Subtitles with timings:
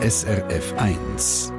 [0.00, 1.52] SRF 1.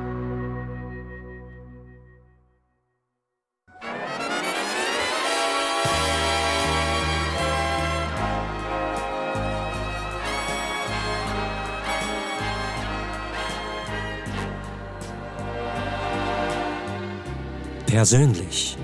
[17.86, 18.78] Persönlich.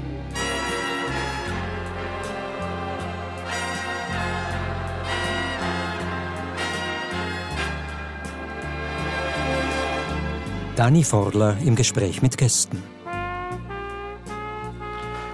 [10.75, 12.83] Dani Forler im Gespräch mit Gästen.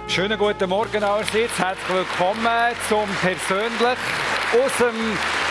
[0.06, 1.58] Schönen guten Morgen allerseits.
[1.58, 3.98] Herzlich willkommen zum Persönlich
[4.52, 5.41] aus dem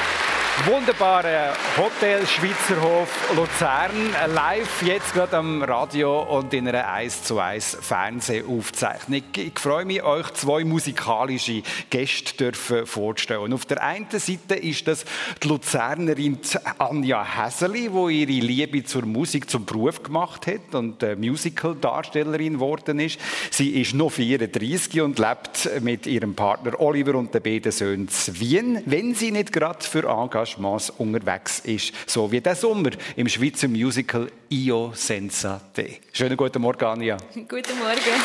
[0.65, 3.91] wunderbare Hotel Schweizerhof Luzern.
[4.35, 9.23] Live jetzt gerade am Radio und in einer 1 zu 1 Fernsehaufzeichnung.
[9.35, 13.53] Ich freue mich, euch zwei musikalische Gäste dürfen vorzustellen.
[13.53, 15.05] Auf der einen Seite ist das
[15.41, 16.37] die Luzernerin
[16.77, 23.19] Anja Häseli, die ihre Liebe zur Musik zum Beruf gemacht hat und Musical-Darstellerin geworden ist.
[23.49, 28.39] Sie ist noch 34 und lebt mit ihrem Partner Oliver und den beiden Söhnen in
[28.39, 33.27] Wien, wenn sie nicht gerade für Engagement Engagements unterwegs ist, so wie der Sommer im
[33.27, 35.99] Schweizer Musical Io Senza Te.
[36.11, 37.17] Schönen guten Morgen, Anja.
[37.33, 38.21] Guten Morgen.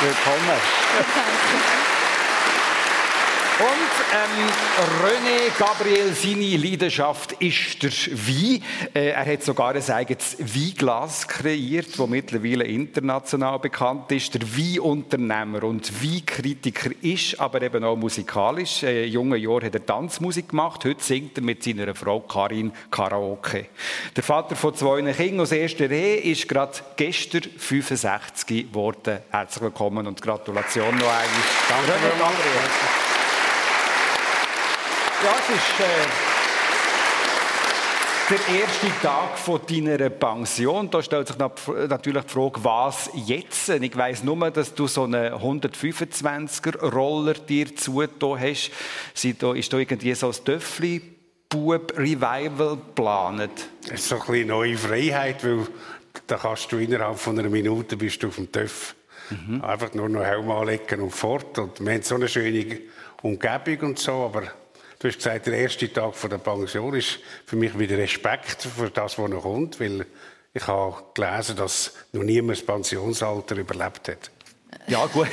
[0.00, 1.91] Willkommen.
[3.62, 4.48] Und ähm,
[5.04, 8.60] René Gabriel, seine Leidenschaft ist der Wein.
[8.92, 14.34] Äh, er hat sogar ein eigenes Weinglas kreiert, das mittlerweile international bekannt ist.
[14.34, 18.82] Der Weinunternehmer und Weinkritiker ist aber eben auch musikalisch.
[18.82, 20.84] Äh, in jungen Jahren hat er Tanzmusik gemacht.
[20.84, 23.66] Heute singt er mit seiner Frau Karin Karaoke.
[24.16, 29.18] Der Vater von zwei Kindern aus erster Ehe ist gerade gestern 65 geworden.
[29.30, 31.26] Herzlich willkommen und Gratulation noch einmal.
[31.68, 33.11] Danke, René Gabriel.
[35.24, 35.84] Ja, es ist äh,
[38.28, 40.90] der erste Tag von deiner Pension.
[40.90, 43.68] Da stellt sich natürlich die Frage, was jetzt?
[43.68, 48.72] Ich weiss nur, dass du so einen 125er-Roller dir zugetan hast.
[49.14, 51.00] Ist da irgendwie so ein Töffli?
[51.48, 53.52] Bub-Revival geplant?
[53.82, 55.68] Das ist so ein bisschen neue Freiheit, weil
[56.26, 58.96] da kannst du innerhalb von einer Minute bist du auf dem Töff.
[59.30, 59.62] Mhm.
[59.62, 61.60] Einfach nur noch Helm anlegen und fort.
[61.60, 62.80] Und wir haben so eine schöne
[63.22, 64.42] Umgebung und so, aber
[65.02, 69.18] Du hast gesagt, der erste Tag der Pension ist für mich wieder Respekt für das,
[69.18, 70.06] was noch kommt, weil
[70.54, 74.30] ich habe gelesen, dass noch niemand das Pensionsalter überlebt hat.
[74.86, 75.26] Ja, gut.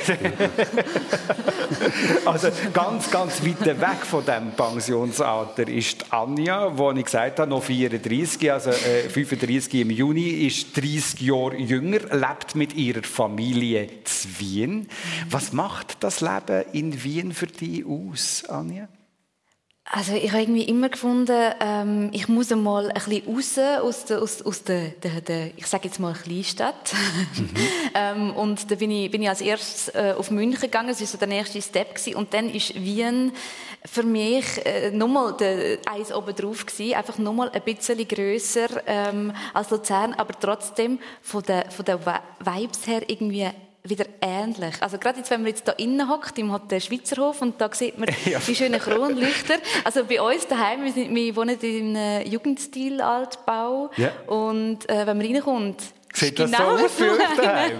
[2.24, 7.62] also ganz, ganz weit weg von dem Pensionsalter ist Anja, wo ich gesagt habe, noch
[7.62, 13.90] 34, also äh, 35 im Juni, ist 30 Jahre jünger, lebt mit ihrer Familie in
[14.38, 14.88] Wien.
[15.30, 18.88] Was macht das Leben in Wien für dich aus, Anja?
[19.92, 24.22] Also ich habe irgendwie immer gefunden, ähm, ich muss einmal ein bisschen raus aus der,
[24.22, 26.92] aus, aus der, der, der ich sage jetzt mal Kleinstadt.
[27.36, 27.48] Mhm.
[27.94, 31.08] ähm, und da bin ich, bin ich als erstes äh, auf München gegangen, das war
[31.08, 32.14] so der nächste Step gewesen.
[32.14, 33.32] und dann ist Wien
[33.84, 35.34] für mich äh, nochmal
[35.90, 41.42] eins oben drauf gewesen, einfach nochmal ein bisschen grösser ähm, als Luzern, aber trotzdem von
[41.42, 43.48] der, von der Vibes her irgendwie
[43.82, 44.74] wieder ähnlich.
[44.80, 47.98] Also gerade jetzt, wenn man jetzt da innen hockt im Hotel Schweizerhof und da sieht
[47.98, 48.38] man ja.
[48.46, 49.54] die schönen Kronleuchter.
[49.84, 54.12] Also bei uns daheim, wir, sind, wir wohnen in einem Jugendstil-Altbau ja.
[54.26, 55.82] und äh, wenn man reinkommt,
[56.12, 57.78] Sieht das genau so aus für euch daheim?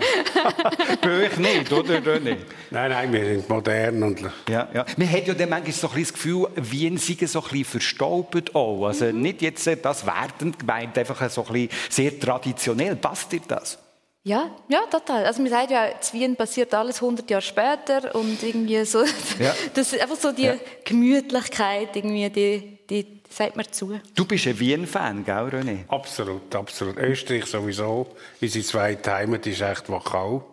[1.02, 2.00] bei euch nicht, oder?
[2.20, 2.38] Nein,
[2.70, 4.02] nein, wir sind modern.
[4.04, 4.86] Und ja, ja.
[4.96, 8.54] Man hat ja dann manchmal so ein das Gefühl, Wien sei so ein bisschen verstaubt
[8.54, 8.86] auch.
[8.86, 9.22] Also mhm.
[9.22, 12.94] nicht jetzt das wertend gemeint, einfach so ein bisschen sehr traditionell.
[12.94, 13.78] Passt dir das?
[14.22, 15.24] Ja, ja, total.
[15.24, 19.02] Also man sagt ja, in Wien passiert alles 100 Jahre später und irgendwie so,
[19.38, 19.54] ja.
[19.74, 20.56] das ist einfach so die ja.
[20.84, 23.98] Gemütlichkeit, irgendwie, die, die sagt mir zu.
[24.14, 25.88] Du bist ein Wien-Fan, gell, René?
[25.88, 26.98] Absolut, absolut.
[26.98, 28.08] Österreich sowieso.
[28.42, 30.44] Unsere zweite Heimat ist echt Wachau.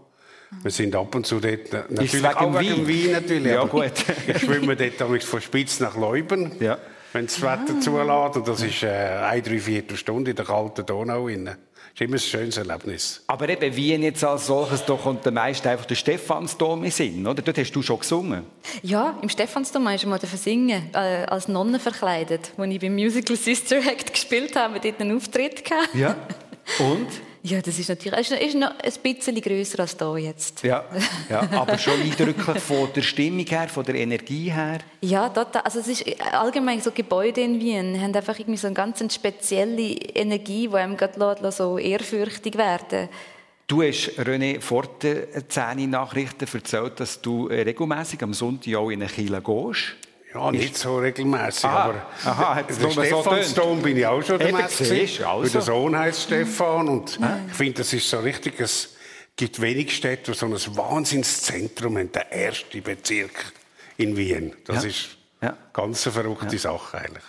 [0.63, 2.87] Wir sind ab und zu dort, natürlich ist auch wegen Wien.
[2.87, 3.51] Wien natürlich.
[3.51, 3.91] Ja, gut.
[4.27, 6.53] ich schwimme dort von Spitz nach Leuben.
[6.61, 6.77] Ja.
[7.11, 7.81] Wenn das Wetter ah.
[7.81, 8.37] zulässt.
[8.37, 11.25] Und das ist äh, eine Dreiviertelstunde in der kalten Donau.
[11.25, 11.57] Rein
[11.97, 13.23] ist immer ein schönes Erlebnis.
[13.25, 17.25] Aber eben Wien jetzt als solches, da kommt der meiste einfach der Stephansdom in Sinn,
[17.25, 17.41] oder?
[17.41, 18.43] Dort hast du schon gesungen.
[18.83, 23.35] Ja, im Stephansdom hast du mal singen, äh, als Nonne verkleidet, als ich beim Musical
[23.35, 25.95] Sister Act gespielt habe, dort einen Auftritt gehabt.
[25.95, 26.15] Ja,
[26.79, 27.07] und?
[27.43, 30.63] Ja, das ist natürlich ist noch ein bisschen grösser als da jetzt.
[30.63, 30.83] Ja,
[31.29, 34.79] ja, aber schon eindrücklich von der Stimmung her, von der Energie her.
[35.01, 35.61] Ja, total.
[35.61, 39.91] Also es ist allgemein so Gebäude in Wien haben einfach irgendwie so eine ganz spezielle
[39.91, 43.09] Energie, die einem gerade so ehrfürchtig werden.
[43.67, 49.01] Du hast René vor den 10 Nachrichten erzählt, dass du regelmäßig am Sonntag auch in
[49.01, 50.06] eine Kirche gehst.
[50.37, 54.51] Ja, nicht so regelmäßig, aber aha, der nur so Stephansdom bin ich auch schon der
[54.51, 55.25] gewesen.
[55.25, 55.51] also.
[55.51, 58.95] Der Sohn heißt Stefan und ich finde, das ist so richtig, es
[59.35, 63.53] gibt wenig Städte, die so ein Wahnsinnszentrum haben, der erste Bezirk
[63.97, 64.55] in Wien.
[64.65, 64.89] Das Ja.
[64.89, 65.55] ist Ja.
[65.71, 67.23] ganz eine verrückte Sache eigentlich.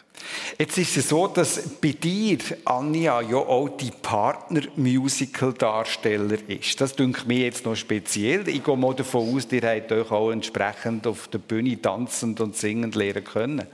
[0.59, 6.81] Jetzt ist es so, dass bei dir, Anja, ja auch die Partner-Musical-Darsteller ist.
[6.81, 8.49] Das dünkt mir jetzt noch speziell.
[8.49, 12.57] Ich gehe mal davon aus, ihr habt euch auch entsprechend auf der Bühne tanzend und
[12.57, 13.67] singend lernen können.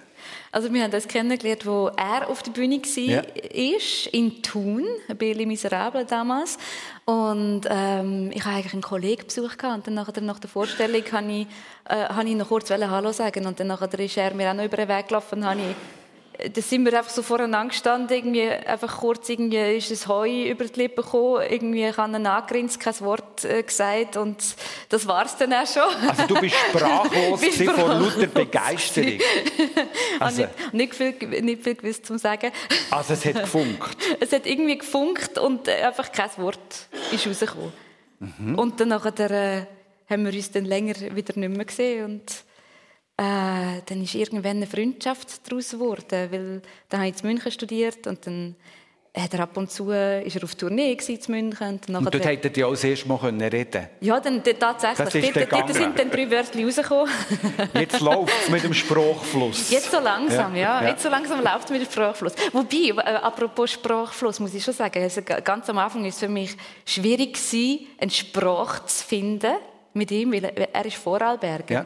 [0.54, 3.22] Also wir haben das kennengelernt, wo er auf der Bühne war, Ja.
[3.76, 4.84] ist, in Thun,
[5.18, 6.58] bei Les Miserables damals.
[7.04, 9.78] Und ähm, ich habe eigentlich einen Kollegen besucht gehabt.
[9.78, 11.46] und dann nachher, nach der Vorstellung habe ich,
[11.88, 14.64] äh, habe ich noch kurz Hallo sagen und dann nachher ist er mir auch noch
[14.64, 15.76] über den Weg gelaufen und habe ich
[16.52, 20.64] da sind wir einfach so voreinander gestanden, irgendwie einfach kurz irgendwie ist das Heu über
[20.64, 24.42] die Lippen gekommen, irgendwie ich habe ihn angegrinst, kein Wort äh, gesagt und
[24.88, 26.08] das war es dann auch schon.
[26.08, 29.18] Also du bist sprachlos Bin gewesen vor lauter sprachlos Begeisterung.
[30.20, 32.50] Also, Also- nicht, nicht, viel, nicht viel gewusst zum Sagen.
[32.90, 33.96] Also es hat gefunkt.
[34.20, 37.72] Es hat irgendwie gefunkt und äh, einfach kein Wort ist rausgekommen.
[38.38, 38.58] Mhm.
[38.58, 39.66] Und dann nachher, äh,
[40.08, 42.44] haben wir uns dann länger wieder nicht mehr gesehen und
[43.16, 48.06] äh, dann ist irgendwann eine Freundschaft daraus geworden, weil dann habe ich in München studiert
[48.06, 48.56] und dann
[49.16, 52.56] hat er ab und zu ist er auf Tournee in München und Und dort hättet
[52.56, 54.98] ihr auch das erste Mal können reden ja, dann, tatsächlich.
[54.98, 57.12] Das ist Dort, sind dann drei Wörter rausgekommen.
[57.74, 59.70] Jetzt läuft es mit dem Sprachfluss.
[59.70, 60.82] Jetzt so langsam, ja.
[60.82, 60.88] Ja.
[60.88, 62.32] Jetzt so langsam läuft es mit dem Sprachfluss.
[62.52, 66.20] Wobei, äh, apropos Sprachfluss, muss ich schon sagen, also ga- ganz am Anfang ist es
[66.20, 69.54] für mich schwierig gewesen, eine Sprache zu finden
[69.92, 71.72] mit ihm, weil er er ist Vorarlberger.
[71.72, 71.84] Ja.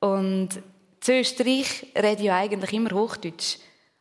[0.00, 0.62] Und
[1.00, 3.58] zu Österreich rede ich eigentlich immer Hochdeutsch.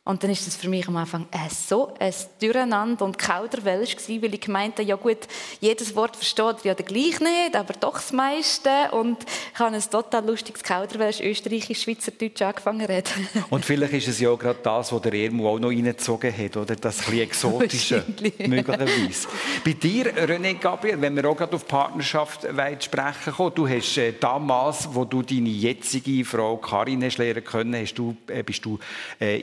[0.07, 4.21] Und dann ist das für mich am Anfang äh, so ein Durcheinander und Kauderwelsch gewesen,
[4.21, 5.17] weil ich gemeint habe, ja gut,
[5.59, 8.69] jedes Wort versteht er ja gleich nicht, aber doch das meiste.
[8.91, 9.17] Und
[9.53, 13.27] ich habe ein total lustiges Kauderwelsch, österreichisch, schweizerdeutsch angefangen zu reden.
[13.49, 16.55] Und vielleicht ist es ja auch gerade das, was der Ermo auch noch reingezogen hat,
[16.55, 16.77] oder?
[16.77, 18.05] Das ein Exotische,
[18.47, 19.27] möglicherweise.
[19.65, 22.47] Bei dir, René Gabriel, wenn wir auch gerade auf Partnerschaft
[22.79, 27.75] sprechen kommen, du hast äh, damals, wo du deine jetzige Frau Karin hast lernen können,
[27.75, 28.79] hast du, äh, bist du
[29.19, 29.37] äh,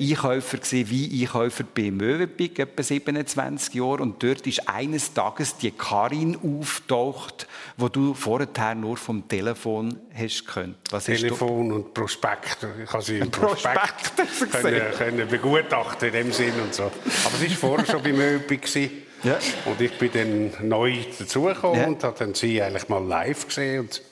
[0.55, 5.71] Einkäufer gewesen, wie Einkäufer bei Möwenpick, etwa 27 Jahre, und dort ist eines Tages die
[5.71, 7.47] Karin auftaucht,
[7.77, 10.77] wo du vorher nur vom Telefon hast können.
[10.91, 11.05] Was?
[11.05, 12.67] Telefon und Prospekt.
[12.83, 16.85] Ich habe sie im Prospekt, Prospekt, können, können begutachten in dem Sinn und so.
[16.85, 16.93] Aber
[17.43, 18.13] es war vorher schon bei
[18.57, 18.91] gewesen.
[19.23, 19.39] Ja.
[19.65, 21.87] Und ich bin dann neu dazugekommen Ja.
[21.87, 23.81] und habe dann sie eigentlich mal live gesehen.
[23.81, 24.03] Und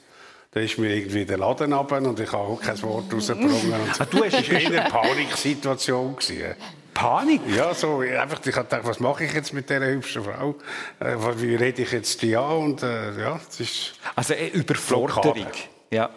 [0.52, 3.72] dann ist mir irgendwie der Laden runter und ich habe auch kein Wort rausgebrungen.
[3.72, 6.16] Und Ah, du hast- es war eher eine Paniksituation.
[6.16, 6.54] gewesen.
[6.94, 7.40] Panik?
[7.56, 10.56] Ja, so, einfach, ich habe gedacht, was mache ich jetzt mit dieser hübschen Frau?
[11.00, 12.56] Äh, wie rede ich jetzt die an?
[12.58, 13.94] Und äh, ja, es ist...
[14.14, 15.46] Also äh, Überforderung.
[15.90, 16.10] Ja.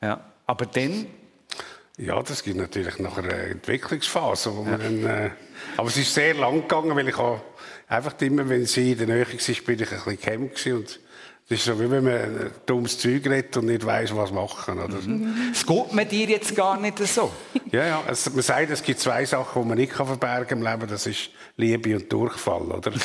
[0.00, 0.20] ja.
[0.46, 1.06] Aber dann,
[1.98, 4.56] Ja, das gibt natürlich nach einer Entwicklungsphase.
[4.56, 5.30] Wo man dann, äh,
[5.76, 7.42] aber es ist sehr lang gegangen, weil ich habe
[7.88, 11.00] einfach immer, wenn sie in der Nähe war, bin ich ein bisschen gehemmt und
[11.46, 14.78] es ist so, wie wenn man ein dummes Zeug redet und nicht weiß, was machen.
[14.78, 14.96] Oder?
[15.52, 17.30] es geht mir dir jetzt gar nicht so.
[17.70, 18.02] Ja, ja.
[18.08, 20.88] Es, man sagt, es gibt zwei Sachen, die man nicht kann verbergen im Leben.
[20.88, 22.90] Das ist Liebe und Durchfall, oder?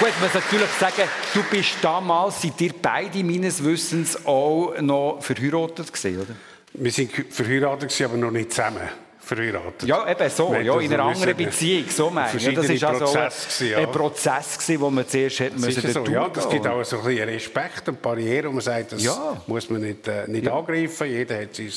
[0.00, 5.22] Gut, man muss natürlich sagen, du bist damals, seid ihr beide meines Wissens auch noch
[5.22, 6.34] verheiratet gewesen, oder?
[6.74, 8.88] Wir sind verheiratet, aber noch nicht zusammen
[9.20, 9.84] verheiratet.
[9.88, 12.42] Ja, eben so, ja, in einer anderen Beziehung, so meine ich.
[12.44, 13.30] Ja, das ist also auch ein,
[13.68, 13.78] ja.
[13.78, 16.98] ein Prozess gewesen, wo man zuerst hätte müssen ja so, ja, das gibt auch so
[16.98, 19.40] ein bisschen Respekt und Barrieren, wo man sagt, das Ja.
[19.46, 21.06] muss man nicht, äh, nicht angreifen.
[21.08, 21.70] Jeder hat sein,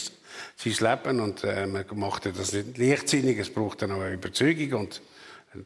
[0.56, 3.38] sein Leben und äh, man macht ja das nicht leichtsinnig.
[3.38, 5.02] Es braucht dann auch eine Überzeugung und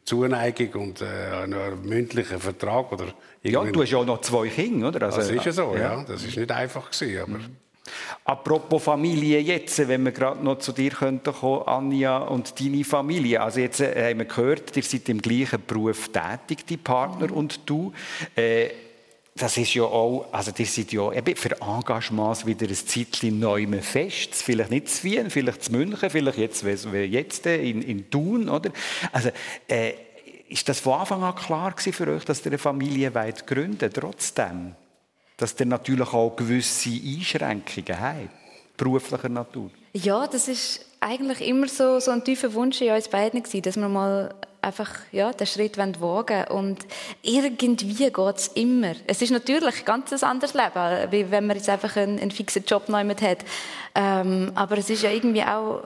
[0.04, 1.06] Zuneigung und äh,
[1.42, 2.92] einen mündlichen Vertrag.
[2.92, 3.06] Oder
[3.42, 5.06] Ja, du hast ja auch noch zwei Kinder, oder?
[5.06, 6.04] Also, das ist ja so, ja.
[6.06, 7.40] Das ist nicht einfach gewesen, aber
[8.24, 13.40] Apropos Familie jetzt, wenn wir gerade noch zu dir könnten kommen, Anja und deine Familie.
[13.40, 17.60] Also jetzt äh, haben wir gehört, ihr seid im gleichen Beruf tätig, die Partner und
[17.66, 17.92] du.
[18.36, 18.68] Äh,
[19.34, 23.66] das ist ja auch, also ihr seid ja eben für Engagements wieder ein Zeitchen neu
[23.80, 24.34] fest.
[24.34, 28.70] Vielleicht nicht zu Wien, vielleicht zu München, vielleicht jetzt, jetzt äh, in, in Thun, oder?
[29.10, 29.30] Also,
[29.68, 29.94] äh,
[30.48, 34.74] ist das von Anfang an klar für euch, dass ihr eine Familie wollt gründen trotzdem?
[35.42, 38.28] Dass ihr natürlich auch gewisse Einschränkungen habt,
[38.76, 39.70] beruflicher Natur?
[39.92, 43.76] Ja, das ist eigentlich immer so, so ein tiefer Wunsch in uns beiden gewesen, dass
[43.76, 46.46] wir mal einfach ja, den Schritt wagen wollen.
[46.46, 46.86] Und
[47.22, 48.94] irgendwie geht es immer.
[49.08, 52.62] Es ist natürlich ein ganz anderes Leben, wie wenn man jetzt einfach einen, einen fixen
[52.64, 53.38] Job neu mit hat.
[53.96, 55.82] Ähm, aber es ist ja irgendwie auch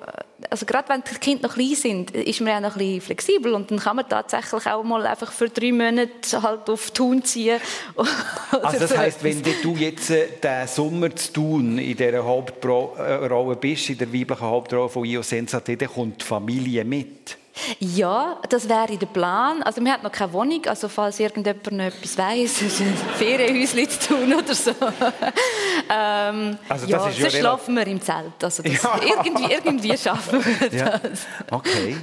[0.51, 3.55] also gerade wenn die Kinder noch klein sind, ist man ja noch ein bisschen flexibel
[3.55, 7.61] und dann kann man tatsächlich auch mal einfach für drei Monate halt auf Tun ziehen.
[8.63, 13.91] also das heisst, wenn du jetzt äh, den Sommer zu tun in dieser Hauptrolle bist,
[13.91, 17.39] in der weiblichen Hauptrolle von Io Sensate, dann kommt die Familie mit?
[17.81, 19.63] Ja, das wäre der Plan.
[19.63, 24.09] Also wir haben noch keine Wohnung, also falls irgendjemand noch etwas weiss, ein Ferienhäuschen zu
[24.09, 24.71] tun oder so.
[25.91, 28.43] ähm, also ja, sonst ja schlafen wir im Zelt.
[28.43, 29.01] Also ja.
[29.01, 30.81] irgendwie, irgendwie schaffen wir das.
[30.81, 31.01] Ja.
[31.51, 31.97] Okay,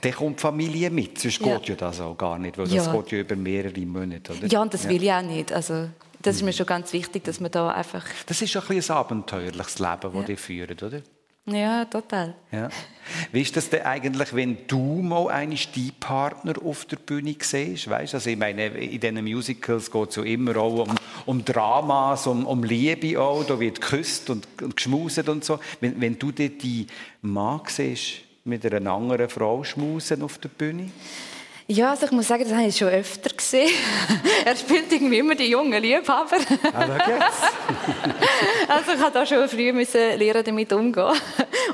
[0.00, 1.56] dann kommt die Familie mit, sonst ja.
[1.56, 4.46] geht ja das auch gar nicht, weil das geht ja über mehrere Monate, oder?
[4.46, 5.52] Ja, und das will ich auch nicht.
[5.52, 5.88] Also
[6.22, 8.04] das ist mir schon ganz wichtig, dass man da einfach...
[8.26, 10.22] Das ist ein, ein abenteuerliches Leben, das ja.
[10.22, 11.02] die führen, oder?
[11.46, 12.34] Ja, total.
[12.50, 12.68] Ja.
[13.30, 15.56] Wie ist das denn eigentlich, wenn du mal einen
[16.00, 17.88] Partner auf der Bühne siehst?
[17.88, 22.26] Weißt, also ich meine, in diesen Musicals geht es ja immer auch um, um Dramas,
[22.26, 23.44] um, um Liebe auch.
[23.44, 25.60] Da wird geküsst und, und geschmuset und so.
[25.80, 26.88] Wenn, wenn du dir die
[27.22, 30.90] Mann siehst, mit einer anderen Frau schmusen auf der Bühne?
[31.68, 33.70] Ja, also ich muss sagen, das habe ich schon öfter gesehen.
[34.44, 36.36] er spielt irgendwie immer die jungen Liebhaber.
[36.72, 36.86] Ah,
[38.68, 41.20] also ich musste auch schon früh müssen lernen, damit umzugehen.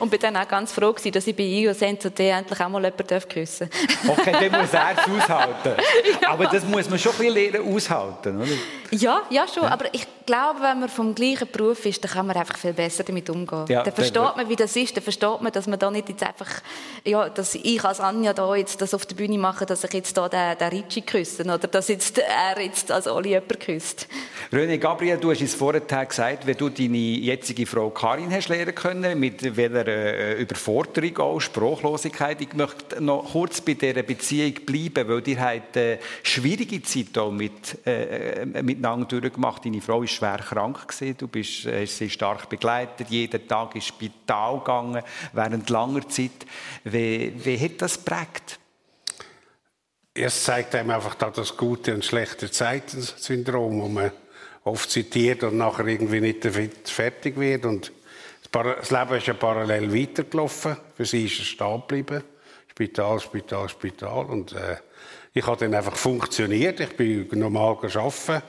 [0.01, 2.83] Und bin dann auch ganz froh gewesen, dass ich bei IO Senso endlich auch mal
[2.83, 3.69] jemanden küssen
[4.07, 4.19] darf.
[4.19, 5.83] Okay, dann muss er es aushalten.
[6.23, 6.31] Ja.
[6.31, 8.51] Aber das muss man schon ein bisschen lernen aushalten, oder?
[8.91, 9.65] Ja, ja schon.
[9.65, 9.71] Ja.
[9.71, 13.05] Aber ich glaube, wenn man vom gleichen Beruf ist, dann kann man einfach viel besser
[13.05, 13.65] damit umgehen.
[13.69, 14.97] Ja, dann versteht man, wie das ist.
[14.97, 16.49] Dann versteht man, dass man da nicht jetzt einfach,
[17.05, 20.17] ja, dass ich als Anja da jetzt das auf der Bühne mache, dass ich jetzt
[20.17, 24.07] da den, den Ricci küsse oder dass jetzt er jetzt als Oli jemanden küsst.
[24.53, 28.75] René Gabriel, du hast es vorher gesagt, wenn du deine jetzige Frau Karin hast lernen
[28.75, 32.41] können, mit welcher äh, Überforderung auch, Sprachlosigkeit.
[32.41, 37.31] Ich möchte noch kurz bei dieser Beziehung bleiben, weil ihr habt eine schwierige Zeit auch
[37.31, 39.65] mit, äh, äh miteinander durchgemacht.
[39.65, 41.17] Deine Frau war schwer krank gewesen.
[41.19, 46.47] Du bist, äh, sie stark begleitet, jeden Tag ins Spital gegangen, während langer Zeit.
[46.85, 48.59] Wie, wie hat das geprägt?
[50.15, 54.11] Es zeigt einem einfach das gute und schlechte Zeiten-Syndrom, wo man
[54.63, 56.45] oft zitiert und nachher irgendwie nicht
[56.91, 57.65] fertig wird.
[57.65, 57.93] Und
[58.51, 60.77] das Leben ist ja parallel weitergelaufen.
[60.97, 62.23] Für sie ist es stehen geblieben.
[62.71, 64.27] Spital, Spital, Spital.
[64.27, 64.77] Und äh,
[65.33, 66.81] ich habe dann einfach funktioniert.
[66.81, 68.43] Ich bin normal arbeiten.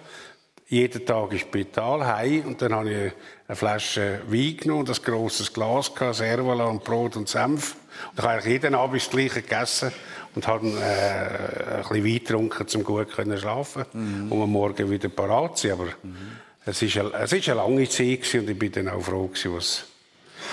[0.67, 2.45] Jeden Tag ins Spital, heim.
[2.45, 3.11] Und dann habe ich
[3.47, 7.77] eine Flasche Wein genommen, ein grosses Glas, Servola und Brot und Senf.
[8.11, 9.91] Und ich habe jeden Abend das Gleiche gegessen
[10.35, 14.31] und habe äh, ein bisschen Wein getrunken, um gut zu schlafen mhm.
[14.31, 15.79] um am Morgen wieder parat zu sein.
[15.79, 16.37] Aber mhm.
[16.65, 19.83] es war eine, eine lange Zeit und ich bin dann auch froh, was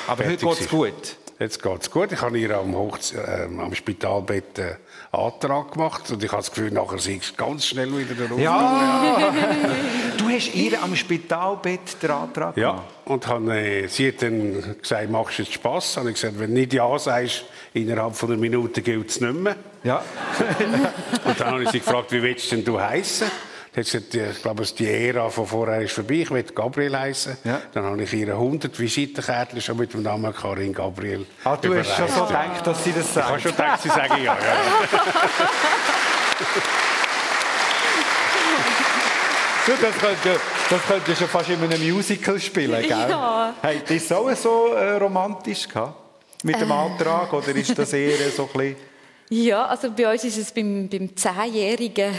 [0.06, 1.16] Aber heute geht es gut?
[1.40, 2.12] Jetzt geht es gut.
[2.12, 4.76] Ich habe ihr am, Hochze äh, am Spitalbett einen
[5.10, 9.32] Antrag gemacht und ich habe das Gefühl, nachher sei es ganz schnell wieder da Ja!
[10.18, 12.56] du hast ihr am Spitalbett den Antrag?
[12.56, 15.96] Ja, und habe, äh, sie hat dann gesagt, machst du jetzt Spass?
[15.98, 17.44] Und ich gesagt, wenn du nicht Ja sagst,
[17.74, 19.56] innerhalb von einer Minute gilt es nicht mehr.
[19.84, 20.02] Ja.
[21.24, 23.30] und dann habe ich sie gefragt, wie willst denn du heißen?
[23.76, 26.14] Jetzt, ich glaube, die Ära von vorher ist vorbei.
[26.14, 27.36] Ich will Gabriel heißen.
[27.44, 27.62] Ja.
[27.72, 31.24] Dann habe ich ihr 100 Visitenkärtchen schon mit dem Namen Karin Gabriel.
[31.44, 33.26] Ah, du hast schon so gedacht, dass sie das sagt?
[33.26, 34.36] Ich habe schon gedacht, sie sagen ja.
[34.36, 34.56] ja.
[39.66, 40.40] Du, das könnte,
[40.70, 42.88] das könnte schon fast in einem Musical spielen, gell?
[42.88, 43.54] Ja.
[43.60, 45.94] Hey, das so so äh, romantisch gehabt?
[46.44, 46.74] Mit dem äh.
[46.74, 47.32] Antrag?
[47.32, 48.76] Oder ist das eher so ein bisschen...
[49.28, 52.14] Ja, also bei uns ist es beim, beim 10-jährigen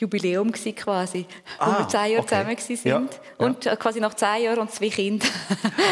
[0.00, 1.26] Jubiläum quasi,
[1.58, 2.56] ah, wo wir zehn Jahre okay.
[2.56, 3.08] zusammen waren.
[3.38, 3.76] Ja, und ja.
[3.76, 5.28] quasi nach zehn Jahren und zwei Kindern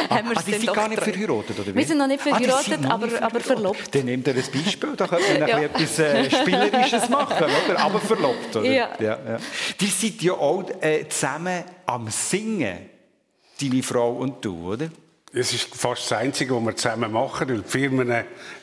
[0.09, 1.75] ah, haben wir ah, sind gar nicht verheiratet, oder wie?
[1.75, 3.95] Wir sind noch nicht ah, verheiratet, ah, aber, nicht aber verlobt.
[3.95, 5.61] Dann nehmt ihr ein Beispiel, da könnte man ja.
[5.61, 7.79] etwas äh, Spielerisches machen, oder?
[7.81, 8.65] aber verlobt, oder?
[8.65, 8.89] Ja.
[8.99, 9.39] ja, ja.
[9.79, 12.79] Die seid ja auch äh, zusammen am Singen,
[13.61, 14.89] deine Frau und du, oder?
[15.35, 17.49] Es ist fast das Einzige, was wir zusammen machen.
[17.51, 18.11] Weil die Firmen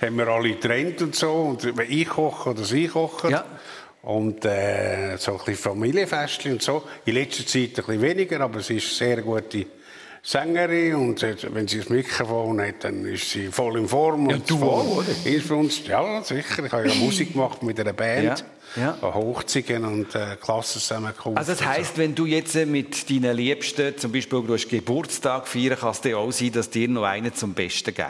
[0.02, 1.32] haben wir alle getrennt und so.
[1.32, 3.30] Und wenn ich koche oder sie kochen.
[3.30, 3.46] Ja.
[4.06, 6.84] Und äh, so ein bisschen Familienfestchen und so.
[7.06, 9.66] In letzter Zeit ein bisschen weniger, aber sie ist eine sehr gute
[10.22, 14.28] Sängerin und wenn sie das Mikrofon hat, dann ist sie voll in Form.
[14.30, 15.10] Ja, du auch, oder?
[15.24, 16.66] Ist ja, sicher.
[16.66, 18.44] Ich habe ja Musik gemacht mit einer Band.
[18.76, 18.98] Ja.
[19.02, 19.14] Ja.
[19.14, 21.38] Hochzeiten und äh, Klassen zusammengekommen.
[21.38, 25.78] Also das heisst, wenn du jetzt mit deinen Liebsten, zum Beispiel du hast Geburtstag feiern,
[25.78, 28.06] kann es dir auch sein, dass dir noch einen zum Besten geht?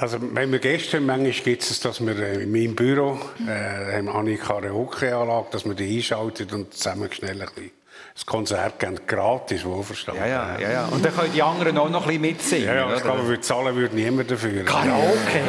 [0.00, 4.08] Also wenn wir gestern, manchmal gibt es, dass wir äh, in meinem Büro äh, haben
[4.08, 7.77] eine Karaoke-Anlage, dass wir die einschalten und zusammen schnell ein bisschen
[8.18, 10.24] das Konzert geben, gratis, wohlverstanden.
[10.24, 10.86] Ja, ja, ja, ja.
[10.86, 12.66] Und dann können die anderen auch noch ein bisschen mitsingen.
[12.66, 14.64] Ja, ja, ich glaube, würde zahlen würde niemand dafür.
[14.64, 15.40] Karaoke.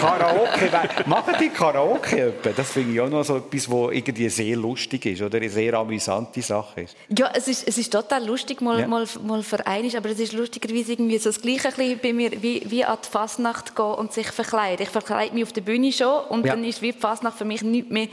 [0.00, 0.70] Karaoke.
[1.06, 2.50] Machen die Karaoke etwa?
[2.50, 5.74] Das finde ich auch noch so etwas, was irgendwie sehr lustig ist oder eine sehr
[5.74, 6.96] amüsante Sache ist.
[7.08, 8.86] Ja, es ist, es ist total lustig, mal, ja.
[8.86, 12.62] mal, mal für einmal, aber es ist lustigerweise irgendwie so das Gleiche bei mir, wie,
[12.66, 14.84] wie an die Fasnacht gehen und sich verkleiden.
[14.84, 16.54] Ich verkleide mich auf der Bühne schon und ja.
[16.54, 18.06] dann ist wie die Fasnacht für mich nicht mehr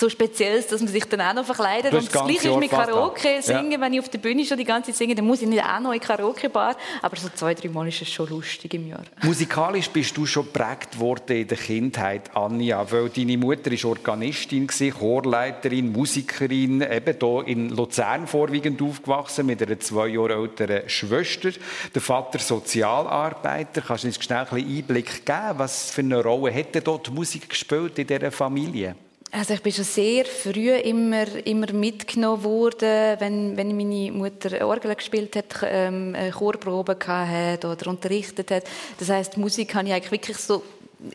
[0.00, 1.92] so Spezielles, dass man sich dann auch noch verkleidet.
[1.92, 3.72] Und das Gleiche ist mit Karaoke singen.
[3.72, 3.80] Ja.
[3.80, 5.80] Wenn ich auf der Bühne schon die ganze Zeit singe, dann muss ich nicht auch
[5.80, 6.76] noch in Karaoke-Bar.
[7.02, 9.02] Aber so zwei, drei Mal ist es schon lustig im Jahr.
[9.22, 14.66] Musikalisch bist du schon geprägt worden in der Kindheit, Anja, weil deine Mutter ist Organistin,
[14.66, 21.50] Chorleiterin, Musikerin, eben hier in Luzern vorwiegend aufgewachsen, mit einer zwei Jahre älteren Schwester.
[21.94, 23.82] Der Vater Sozialarbeiter.
[23.82, 27.10] Kannst du uns schnell ein bisschen Einblick geben, was für eine Rolle hat dort die
[27.12, 28.96] Musik gespielt in dieser Familie?
[29.38, 34.94] Also ich bin schon sehr früh immer, immer mitgenommen worden, wenn, wenn meine Mutter Orgel
[34.94, 38.64] gespielt hat, ähm, Chorproben hatte oder unterrichtet hat.
[38.98, 40.62] Das heißt, Musik habe ich eigentlich wirklich so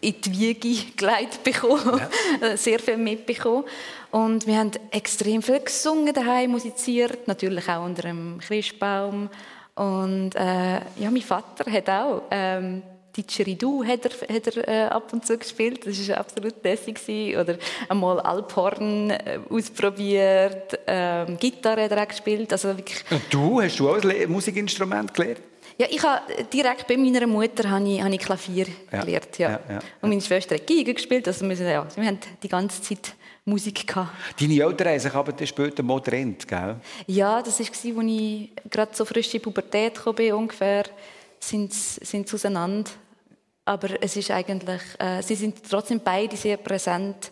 [0.02, 2.00] in die Wiege geleitet bekommen,
[2.42, 2.56] ja.
[2.58, 3.64] sehr viel mitbekommen.
[4.12, 9.32] Und wir haben extrem viel gesungen daheim, musiziert, natürlich auch unter einem Christbaum.
[9.74, 12.84] Und äh, ja, mein Vater hat auch ähm,
[13.16, 15.86] Didgeridoo hat er, hat er äh, ab und zu gespielt.
[15.86, 17.00] Das war absolut lässig.
[17.38, 17.58] Oder
[17.90, 20.80] einmal Alphorn äh, ausprobiert.
[20.88, 22.52] Ähm, Gitarre hat er auch gespielt.
[22.52, 23.04] Also wirklich.
[23.10, 23.62] Und du?
[23.62, 25.42] Hast du auch ein Musikinstrument gelernt?
[25.78, 26.22] Ja, ich habe
[26.54, 29.02] direkt bei meiner Mutter habe ich, habe ich Klavier ja.
[29.02, 29.38] gelernt.
[29.38, 29.50] Ja.
[29.50, 29.80] Ja, ja.
[30.02, 31.28] Und meine Schwester hat Geige gespielt.
[31.28, 33.16] Also wir, ja, wir haben die ganze Zeit
[33.46, 34.12] Musik gehabt.
[34.40, 36.76] Deine Eltern haben sich aber später mal getrennt, gell?
[37.08, 40.84] Ja, das war, als ich gerade so frisch in die Pubertät kam, ungefähr
[41.44, 42.92] sind, sind sie auseinander.
[43.66, 47.32] Aber es ist eigentlich, äh, sie sind trotzdem beide sehr präsent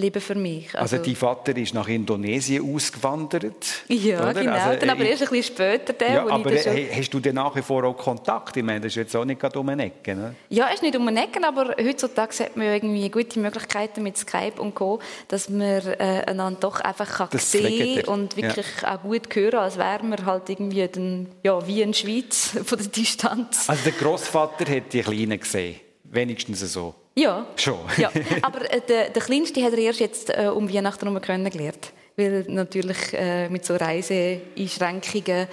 [0.00, 0.74] geblieben für mich.
[0.74, 3.84] Also, also dein Vater ist nach Indonesien ausgewandert?
[3.88, 4.34] Ja, oder?
[4.34, 4.52] genau.
[4.52, 5.92] Also, dann aber erst ein bisschen später.
[5.92, 6.76] Der, ja, aber schon...
[6.96, 8.56] hast du denn nach wie vor auch Kontakt?
[8.56, 10.34] Ich meine, das ist jetzt auch nicht um eine Ecke, ne?
[10.48, 14.02] Ja, es ist nicht um eine Ecke, aber heutzutage hat man ja irgendwie gute Möglichkeiten
[14.02, 18.94] mit Skype und Co., dass man äh, einander doch einfach kann sehen und wirklich ja.
[18.94, 22.78] auch gut hören, als wäre man halt irgendwie dann, ja, wie in der Schweiz von
[22.78, 23.68] der Distanz.
[23.68, 26.94] Also der Großvater hat die Kleinen gesehen, wenigstens so?
[27.14, 27.46] Ja.
[27.56, 27.78] Schon?
[27.96, 28.10] ja.
[28.42, 31.92] Aber äh, der, der Kleinste hat er erst jetzt äh, um Weihnachten herum kennengelernt.
[32.16, 35.48] Weil natürlich äh, mit so Reiseeinschränkungen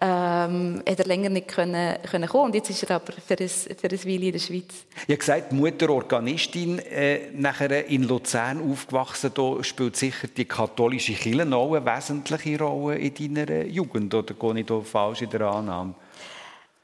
[0.00, 2.46] ähm, hat er länger nicht können, können kommen.
[2.46, 4.86] Und jetzt ist er aber für ein, für ein Weile in der Schweiz.
[4.94, 9.32] Ich habe gesagt, Mutter Organistin, äh, nachher in Luzern aufgewachsen.
[9.34, 14.14] Da spielt sicher die katholische Kirche noch eine wesentliche Rolle in deiner Jugend.
[14.14, 15.94] Oder gehe ich da falsch in der Annahme?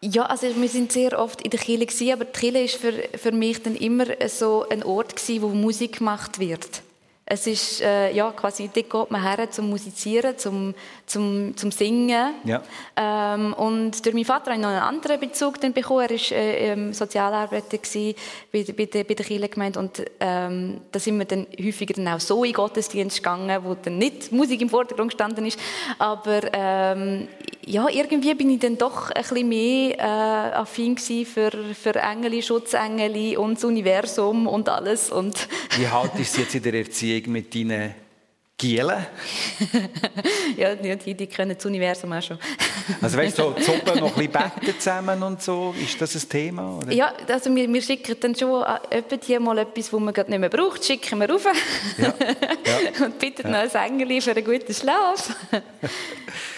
[0.07, 3.33] Ja, also wir sind sehr oft in der Kirche aber die Kirche ist für, für
[3.33, 6.83] mich dann immer so ein Ort gewesen, wo Musik gemacht wird.
[7.27, 10.75] Es ist äh, ja quasi dort geht man her zum Musizieren, zum,
[11.07, 12.35] zum, zum Singen.
[12.45, 12.63] Ja.
[12.97, 16.03] Ähm, und durch meinen Vater habe ich noch einen anderen Bezug dann bekommen.
[16.03, 17.79] Er war äh, ähm, Sozialarbeiter
[18.53, 22.21] bei, bei, der, bei der Kirchengemeinde und ähm, da sind wir dann häufiger dann auch
[22.21, 25.59] so in Gottesdienst gegangen, wo dann nicht Musik im Vordergrund gestanden ist,
[25.99, 27.29] aber ähm,
[27.67, 33.37] ja, irgendwie bin ich dann doch ein bisschen mehr äh, affin für, für Engel, Schutzengel
[33.39, 35.11] und das Universum und alles.
[35.11, 37.95] Und Wie haltest du jetzt in der Erziehung mit deinen
[38.57, 39.07] Gielen?
[40.57, 42.39] ja, die, die können das Universum auch schon.
[43.03, 46.79] also weißt du, so Zuppen noch ein bisschen zusammen und so, ist das ein Thema?
[46.79, 46.93] Oder?
[46.93, 48.65] Ja, also wir, wir schicken dann schon
[49.27, 51.47] die mal etwas, was man gerade nicht mehr braucht, schicken wir rauf.
[51.99, 52.05] Ja.
[52.05, 53.05] Ja.
[53.07, 53.65] und bitten ja.
[53.65, 55.35] noch ein Engel für einen guten Schlaf.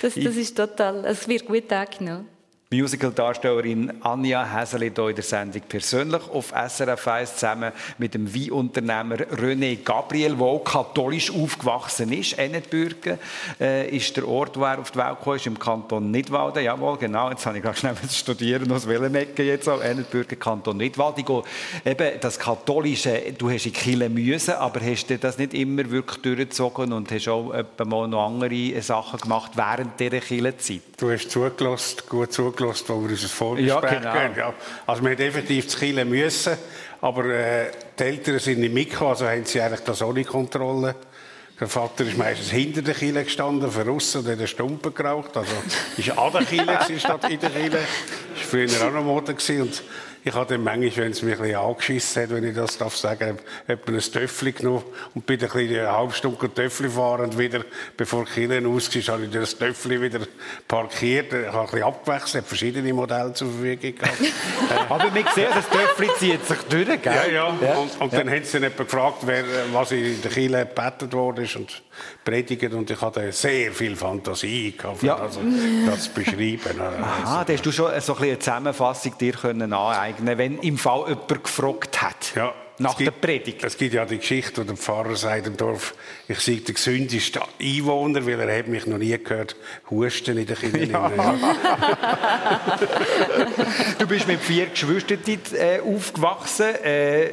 [0.03, 2.36] das, das ist total, es wird gut angenommen.
[2.69, 9.19] Musical-Darstellerin Anja Häseli hier in der Sendung persönlich auf SRF 1 zusammen mit dem Weinunternehmer
[9.19, 12.37] René Gabriel, der auch katholisch aufgewachsen ist.
[12.37, 13.21] Ennetbürgen
[13.61, 16.65] äh, ist der Ort, wo er auf die Welt kam, ist im Kanton Nidwalden.
[16.65, 17.31] Jawohl, genau.
[17.31, 19.81] Jetzt habe ich gerade schnell studieren, aus welchem Ecke jetzt auch.
[19.81, 21.45] Ennetbürgen, Kanton Nidwalden.
[21.85, 26.21] Eben das Katholische, du hast in Kille müssen, aber hast du das nicht immer wirklich
[26.21, 30.81] durchgezogen und hast auch mal noch andere Sachen gemacht während dieser Kille-Zeit?
[30.99, 34.37] Du hast zugelassen, gut zugelassen zugelassen, wo wir unser Vorgespräch ja, genau.
[34.37, 34.55] Ja.
[34.87, 36.57] Also wir hätten definitiv zu Kiel müssen,
[37.01, 40.95] aber äh, die Eltern sind nicht mitgekommen, also haben sie eigentlich das ohne Kontrolle.
[41.59, 45.37] Der Vater ist meistens hinter der Kille gestanden, außen und hat den Stumpen geraucht.
[45.39, 45.53] Also
[45.97, 47.71] ist an der Kille statt in der Kille.
[47.71, 49.33] Das war früher auch noch Mode.
[49.33, 49.83] Und
[50.27, 52.97] ich habe dann manchmal, wenn es mich ein bisschen angeschissen hat, wenn ich das darf
[52.97, 54.83] sagen, etwa ein Töffel genommen
[55.15, 57.61] und bin ein bisschen eine halbe Stunde Töffel fahren und wieder,
[57.97, 60.21] bevor die Kinder aus war, habe ich das Töffel wieder
[60.67, 61.33] parkiert.
[61.33, 64.19] Ich habe ein bisschen abgewechselt, verschiedene Modelle zur Verfügung gehabt.
[64.91, 67.15] Aber man sieht, das Töffel zieht sich durch, gell?
[67.15, 67.57] Ja, ja.
[67.61, 67.77] ja.
[67.77, 68.19] Und, und ja.
[68.19, 71.83] dann haben sie dann gefragt, wer, was in der Kirche gebettet worden ist und
[72.25, 72.73] predigt.
[72.73, 75.17] Und ich hatte sehr viel Fantasie gehabt, ja.
[75.17, 75.41] also,
[75.87, 76.81] das zu beschreiben.
[76.81, 81.09] Aha, da hast du schon so ein eine Zusammenfassung dir können aneignen wenn im Fall
[81.09, 82.33] jemand gefragt hat.
[82.35, 82.55] Ja.
[82.79, 83.65] Nach gibt, der Predigt.
[83.65, 85.95] Es gibt ja die Geschichte, wo der Pfarrer sagt im Dorf,
[86.29, 89.57] ich sei der gesündeste Einwohner, weil er hat mich noch nie gehört
[89.91, 91.11] husten in der Kinder.
[91.17, 91.35] Ja.
[93.99, 95.21] du bist mit vier Geschwistern
[95.55, 96.75] äh, aufgewachsen.
[96.85, 97.31] Äh,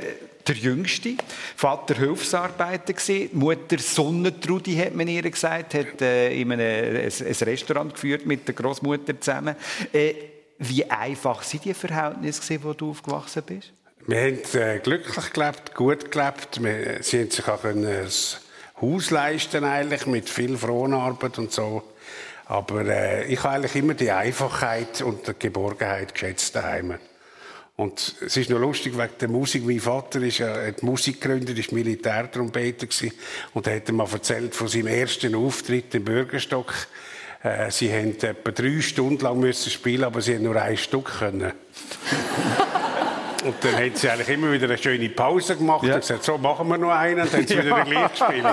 [0.48, 1.16] der Jüngste,
[1.56, 7.36] Vater Hilfsarbeiter gewesen, Mutter Sonnentrudi hat man ihr gesagt, hat äh, in einem, ein, ein,
[7.48, 9.56] Restaurant geführt mit der Großmutter zusammen.
[9.94, 10.14] Äh,
[10.70, 13.72] wie einfach sind die Verhältnisse gewesen, wo du aufgewachsen bist?
[14.06, 16.62] Wir haben äh, glücklich gelebt, gut gelebt.
[16.62, 17.88] Wir, sie haben sich auch ein
[18.82, 21.84] Haus leisten eigentlich mit viel Fronarbeit und so.
[22.46, 26.96] Aber äh, ich habe eigentlich immer die Einfachheit und die Geborgenheit geschätzt daheim.
[27.76, 29.66] Und es ist noch lustig wegen der Musik.
[29.66, 33.14] Mein Vater ist ja, hat Musik gegründet, ist Militärtrompeter gewesen.
[33.54, 36.72] Und er hat mir mal erzählt von seinem ersten Auftritt im Bürgerstock.
[37.44, 41.20] Äh, sie haben etwa drei Stunden lang müssen spielen, aber sie haben nur ein Stück
[41.20, 41.52] können.
[43.44, 45.96] Und dann haben sie eigentlich immer wieder eine schöne Pause gemacht ja.
[45.96, 47.66] und gesagt, so machen wir noch einen, und dann haben sie ja.
[47.66, 48.46] wieder gleich gespielt.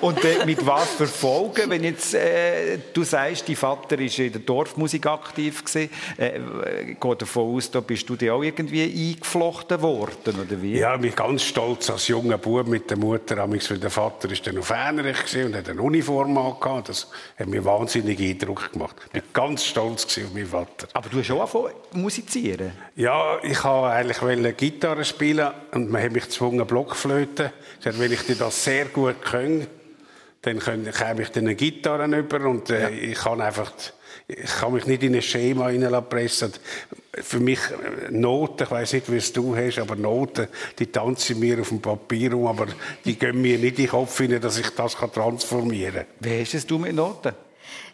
[0.00, 4.40] Und äh, mit was verfolgen, wenn jetzt äh, du sagst, dein Vater ist in der
[4.40, 10.34] Dorfmusik aktiv gewesen, äh, geht davon aus, da bist du dir auch irgendwie eingeflochten worden,
[10.40, 10.78] oder wie?
[10.78, 14.46] Ja, ich bin ganz stolz als junger Bub mit der Mutter, weil der Vater ist
[14.46, 16.88] dann noch Fähnerich und hat eine Uniform angehabt.
[16.88, 18.96] Das hat mir wahnsinnig Eindruck gemacht.
[19.06, 20.88] Ich bin ganz stolz auf meinen Vater.
[20.92, 22.72] Aber du hast auch angefangen musizieren?
[22.96, 27.52] Ja, ich wollte eigentlich Gitarre spielen und man hat mich gezwungen, Blockflöte.
[27.78, 29.66] Ich sagte, wenn ich das sehr gut kann,
[30.42, 32.88] dann käme ich dann eine Gitarre über und äh, ja.
[32.88, 33.72] ich kann einfach,
[34.26, 36.52] ich kann mich nicht in ein Schema reinpressen.
[37.14, 37.58] Für mich
[38.10, 41.80] Noten, ich weiß nicht, wie es du hast, aber Noten, die tanzen mir auf dem
[41.80, 42.66] Papier um, aber
[43.04, 46.06] die gehen mir nicht in den Kopf hinein, dass ich das transformieren kann.
[46.20, 47.32] Wie hast du mit Noten?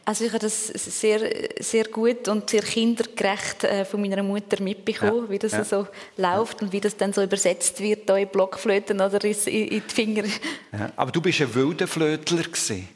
[0.06, 5.24] Also ich habe das sehr, sehr gut und sehr kindergerecht äh, von meiner Mutter mitbekommen,
[5.24, 5.30] ja.
[5.30, 5.64] wie das ja.
[5.64, 5.86] so
[6.18, 10.24] läuft und wie das dann so übersetzt wird in Blockflöten oder in, die Finger.
[10.72, 10.92] Ja.
[10.96, 12.88] Aber du bist ein wilder Flötler gewesen.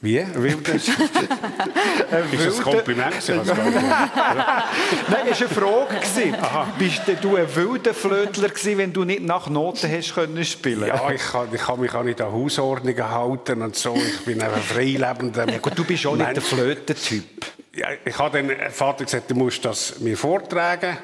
[0.00, 0.24] Wie?
[0.34, 0.74] Wilder?
[0.76, 0.88] ist
[2.46, 3.14] das ein Kompliment?
[3.28, 3.58] Nein, es war
[5.18, 6.38] eine Frage.
[6.40, 6.72] Aha.
[6.78, 10.86] Bist du ein wilder Flötler gewesen, wenn du nicht nach Noten hast können spielen?
[10.86, 13.96] Ja, ich kann, ich kann mich auch nicht an Hausordnungen halten und so.
[13.96, 17.24] Ich bin ein freilebender ja, gut, Du bist auch nicht der Flötentyp.
[17.74, 20.96] Ja, ich habe dann Vater gesagt, du musst das mir vortragen.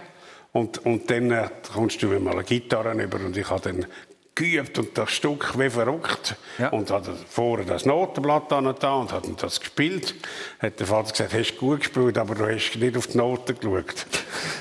[0.52, 3.86] Und, und dann äh, kommst du mir mal eine Gitarre über und ich habe dann
[4.34, 6.36] geübt und das Stück wie verrückt.
[6.58, 6.70] Ja.
[6.70, 10.14] Und hat vorher das Notenblatt da und hat das gespielt.
[10.58, 13.58] Hat der Vater gesagt, hast du gut gespielt, aber du hast nicht auf die Noten
[13.58, 14.06] geschaut.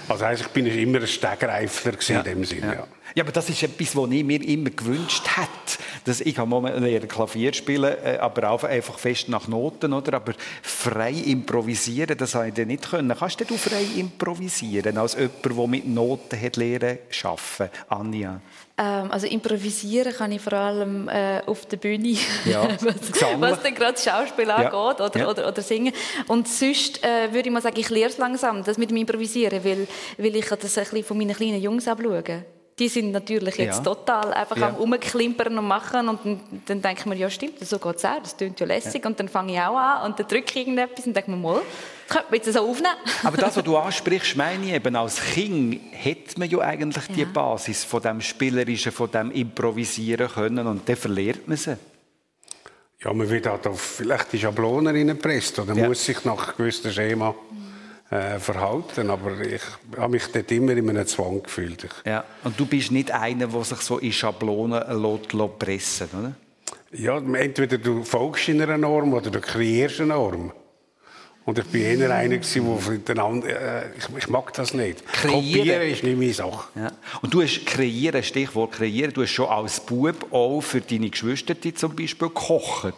[0.10, 2.18] Also heisst, ich bin immer ein Stegreifler ja.
[2.18, 2.74] in dem Sinne.
[2.76, 2.88] Ja.
[3.16, 5.84] Ja, aber das ist etwas, was ich mir immer gewünscht hätte.
[6.06, 10.16] Dass ich habe momentan Klavier spielen, äh, aber auch einfach fest nach Noten, oder?
[10.16, 13.16] Aber frei improvisieren, das habe ich dann nicht können.
[13.18, 18.42] Kannst du frei improvisieren als jemand, der mit Noten hat lernen arbeiten, Anja?
[18.76, 22.68] Ähm, also improvisieren kann ich vor allem äh, auf der Bühne, ja.
[22.82, 24.56] was, was dann gerade das Schauspiel ja.
[24.56, 25.30] angeht oder, ja.
[25.30, 25.94] oder, oder, singen.
[26.28, 29.64] Und sonst äh, würde ich mal sagen, ich lerne es langsam, das mit dem Improvisieren,
[29.64, 32.24] weil, weil ich das ein bisschen von meinen kleinen Jungs abschaue
[32.80, 33.84] die sind natürlich jetzt ja.
[33.84, 34.70] total einfach ja.
[34.70, 38.20] am Umklimpern und machen und dann, dann denkt man, ja stimmt, so geht es auch,
[38.22, 39.10] das klingt ja lässig ja.
[39.10, 41.62] und dann fange ich auch an und dann drücke ich irgendetwas und denke mir, mal,
[42.08, 42.96] das könnte man jetzt so aufnehmen.
[43.24, 47.26] Aber das, was du ansprichst, meine ich eben, als Kind hat man ja eigentlich die
[47.26, 51.78] Basis von dem Spielerischen, von dem Improvisieren können und dann verliert man sie.
[53.04, 57.36] Ja, man wird halt auf vielleicht die Schablonen reingepresst oder muss sich nach gewissen Schema
[58.14, 59.10] äh, verhalten.
[59.10, 59.62] Aber ich
[59.98, 61.88] habe mich dort immer in einem Zwang gefühlt.
[62.06, 62.24] Ja.
[62.44, 66.34] Und du bist nicht einer, der sich so in Schablonen lässt, pressen oder?
[66.92, 70.52] Ja, entweder du folgst in einer Norm oder du kreierst eine Norm.
[71.46, 75.06] Und ich war eher einer, der äh, ich, ich mag das nicht.
[75.08, 75.58] Kreieren.
[75.58, 76.68] Kopieren ist nicht meine Sache.
[76.76, 76.92] Ja.
[77.22, 81.56] Und du hast kreieren, Stichwort kreieren, du hast schon als Bub auch für deine Geschwister
[81.76, 82.94] zum Beispiel gekocht.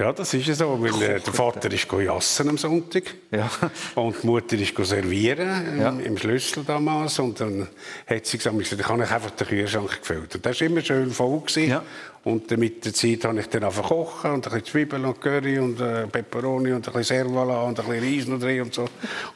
[0.00, 3.50] Ja, das ist ja so, weil äh, der Vater ist jassen am Sonntag Ja.
[3.96, 5.90] und die Mutter ist servieren im, Ja.
[5.90, 7.68] im Schlüssel damals und dann
[8.06, 10.34] hat sie gesagt, ich habe einfach den Kühlschrank gefüllt.
[10.36, 11.40] Und das war immer schön voll.
[11.40, 11.68] Gewesen.
[11.68, 11.82] Ja.
[12.24, 15.58] Und mit der Zeit habe ich dann einfach kochen und ein bisschen Zwiebeln und Curry
[15.58, 18.86] und äh, Peperoni und ein bisschen Servala und ein bisschen Reis noch drin und so.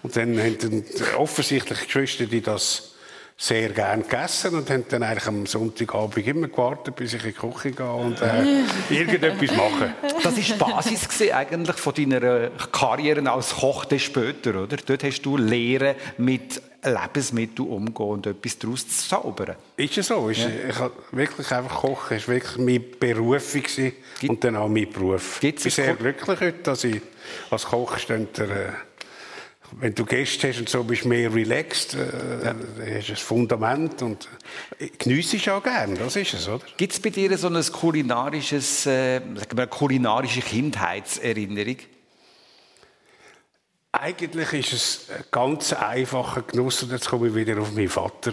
[0.03, 0.85] Und dann haben dann
[1.18, 2.94] offensichtlich die Geschwister, die das
[3.37, 7.37] sehr gern gegessen und haben dann eigentlich am Sonntagabend immer gewartet, bis ich in die
[7.37, 9.94] Küche gehe und äh, irgendetwas mache.
[10.23, 14.77] Das war die Basis eigentlich von deiner Karriere als Koch dann später, oder?
[14.77, 19.57] Dort hast du Lehren mit Lebensmitteln umgehen und etwas daraus zu zaubern.
[19.79, 20.29] Ist es so?
[20.29, 22.16] Ist, Ich habe wirklich einfach kochen.
[22.18, 23.62] Es war wirklich meine Berufung
[24.29, 25.40] und dann auch mein Beruf.
[25.40, 27.01] Gibt's ich bin sehr Ko- glücklich heute, dass ich
[27.51, 28.27] als Koch äh,
[29.81, 31.95] wenn du Gäste hast und so, bist du mehr relaxed.
[31.95, 34.29] Äh, Du hast ein Fundament und
[34.79, 34.91] äh,
[35.37, 35.95] ich auch gerne.
[35.95, 36.65] Das ist es, oder?
[36.77, 41.77] Gibt es bei dir so ein kulinarisches, äh, sagen wir, eine kulinarische Kindheitserinnerung?
[43.93, 48.33] Eigentlich ist es ein ganz einfacher Genuss und jetzt komme ich wieder auf meinen Vater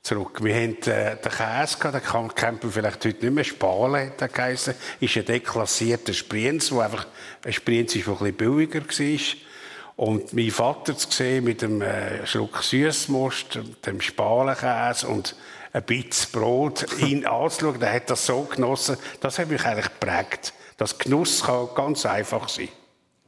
[0.00, 0.42] zurück.
[0.42, 4.22] Wir haben äh, den Käse gehabt, den kann- man vielleicht heute nicht mehr, Spalen hat
[4.22, 4.74] er geheissen.
[5.00, 7.06] Ist ein deklassierter Sprienz, der einfach
[7.44, 9.51] ein Sprienz ist, der ein bisschen billiger war.
[10.02, 15.36] Und mein Vater zu sehen mit einem äh, Schluck Süßmost, dem Spalenkäse und
[15.72, 20.54] ein bisschen Brot, ihn anzuschauen, der hat das so genossen, das hat mich eigentlich geprägt.
[20.76, 22.68] Das Genuss kann ganz einfach sein.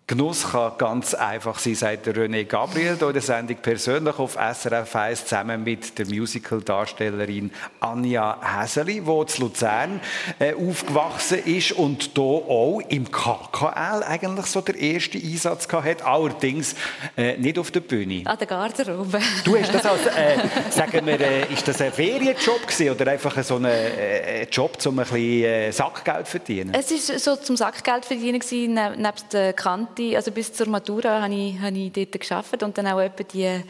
[0.06, 4.94] Genuss kann ganz einfach sein, sagt René Gabriel, hier in der Sendung persönlich auf SRF
[4.94, 10.02] 1 zusammen mit der Musical-Darstellerin Anja Häseli, die zu Luzern
[10.38, 16.02] äh, aufgewachsen ist und hier auch im KKL eigentlich so der erste Einsatz gehabt hat,
[16.04, 16.74] allerdings
[17.16, 18.24] äh, nicht auf der Bühne.
[18.26, 19.20] An der Garderobe.
[19.46, 20.36] Du hast das als, äh,
[20.68, 24.98] sagen wir, äh, ist das ein Ferienjob gewesen oder einfach so ein äh, Job, um
[24.98, 26.74] ein bisschen äh, Sackgeld zu verdienen?
[26.74, 29.93] Es war so zum Sackgeld verdienen, gewesen, neb- nebst der Kante.
[30.16, 33.60] Also bis zur Matura habe ich, habe ich dort gearbeitet und dann auch etwa die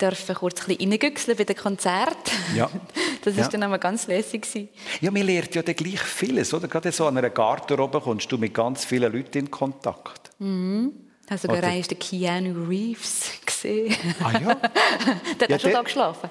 [0.00, 2.32] dürfen kurz ein bisschen bei den Konzerten.
[2.56, 2.68] Ja.
[3.22, 3.48] Das war Ja.
[3.50, 4.40] dann einmal ganz lässig.
[4.42, 4.70] gewesen.
[5.02, 6.68] Ja, man lernt ja dann gleich vieles, oder?
[6.68, 10.30] Gerade so an einer Garderobe kommst du mit ganz vielen Leuten in Kontakt.
[10.38, 13.94] Ich habe sogar einmal den Keanu Reeves gesehen.
[14.24, 14.54] Ah ja?
[15.38, 16.30] der hat Ja, auch schon der- da geschlafen.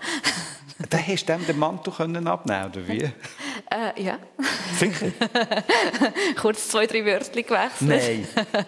[0.90, 3.12] Da hast du dem den Mantel können abnehmen oder wie?
[3.72, 4.18] Äh, ja.
[4.78, 5.12] Sicher?
[6.42, 7.82] Kurz zwei, drei Wörter gewechselt.
[7.82, 8.28] Nein.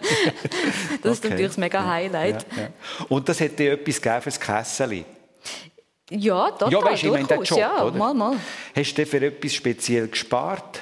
[1.02, 1.30] Das ist Okay.
[1.30, 2.46] natürlich das mega Highlight.
[2.56, 2.68] Ja, ja.
[3.08, 5.04] Und das dir etwas gegeben fürs Kessel?
[6.10, 7.26] Ja, total, Ja, weißt ich meine.
[7.42, 7.96] Job, ja, oder?
[7.96, 8.36] mal, mal.
[8.76, 10.80] Hast du für etwas speziell gespart?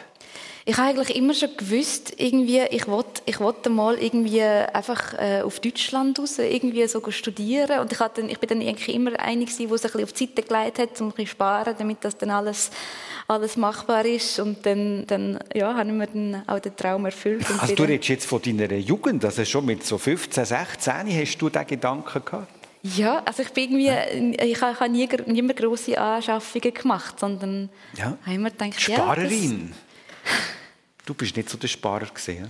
[0.71, 5.43] Ich habe eigentlich immer schon gewusst, irgendwie, ich wollte, ich wollte mal irgendwie einfach äh,
[5.43, 7.81] auf Deutschland raus, irgendwie so studieren.
[7.81, 10.05] Und ich, hatte dann, ich bin dann eigentlich immer eine gewesen, die es ein bisschen
[10.05, 12.71] auf die Seite gelegt hat, um ein bisschen zu sparen, damit das dann alles,
[13.27, 14.39] alles machbar ist.
[14.39, 17.45] Und dann, dann ja, habe ich mir dann auch den Traum erfüllt.
[17.59, 21.51] Also du redest jetzt von deiner Jugend, also schon mit so 15, 16 hast du
[21.51, 22.47] diesen Gedanken gehabt?
[22.85, 28.17] Ja, also ich bin irgendwie, ich habe, nie, nie mehr grosse Anschaffungen gemacht, sondern Ja.
[28.25, 29.75] habe immer gedacht, ja, Sparerin?
[31.11, 32.49] Du bist nicht so der Sparer gesehen.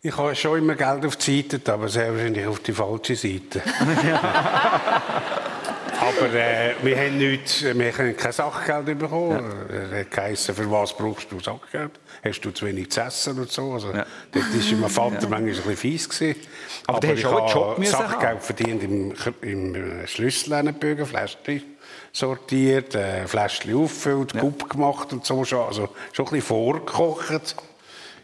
[0.00, 3.60] Ich habe schon immer Geld auf die Seite, aber sehr wahrscheinlich auf die falsche Seite.
[6.00, 9.44] aber äh, wir haben nichts, wir haben kein Sachgeld bekommen.
[9.68, 11.90] Er hat geheißen, für was brauchst du Sachgeld?
[12.24, 13.74] Hast du zu wenig zu essen und so?
[13.74, 14.06] Also, Ja.
[14.32, 16.08] Dort war mein Vater manchmal ein bisschen fies.
[16.08, 16.40] Gewesen.
[16.86, 18.40] Aber du hast ich habe Sachgeld haben.
[18.40, 21.76] verdient im, im äh, Schlüsselbögen, Fläschchen
[22.12, 24.40] sortiert, äh, Fläschchen auffüllt, Ja.
[24.40, 25.66] Gupp gemacht und so schon.
[25.66, 27.54] Also schon ein bisschen vorgekocht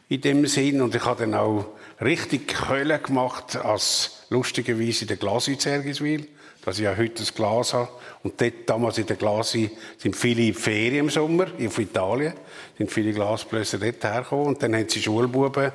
[0.09, 0.81] in dem Sinn.
[0.81, 1.67] Und ich habe dann auch
[2.01, 6.27] richtig Köln gemacht, als lustigerweise in der Glasi in Zergiswil,
[6.65, 7.89] dass ich ja heute ein Glas habe.
[8.23, 12.33] Und dort, damals in der Glasi, sind viele in Ferien im Sommer, auf Italien,
[12.77, 14.47] sind viele Glasblöser dort hergekommen.
[14.47, 15.73] Und dann haben sie Schulbuben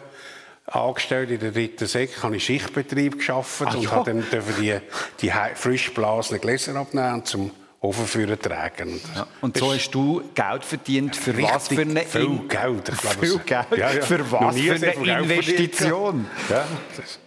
[0.65, 4.77] angestellt in der dritten Sek, habe ich Schichtbetrieb geschafft Ah, und habe dann dürfen die,
[5.21, 7.51] die frisch geblasenen Gläser abnehmen und zum
[7.83, 8.93] Ofenführer tragen.
[8.93, 9.27] Und, Ja.
[9.41, 12.89] Und so hast du Geld verdient für was für eine viel In- Geld.
[12.89, 13.65] Ich glaube, Viel Geld?
[13.71, 14.01] Ja, ja.
[14.03, 15.21] Für was für eine.
[15.23, 16.27] Investition?
[16.49, 16.65] Ja,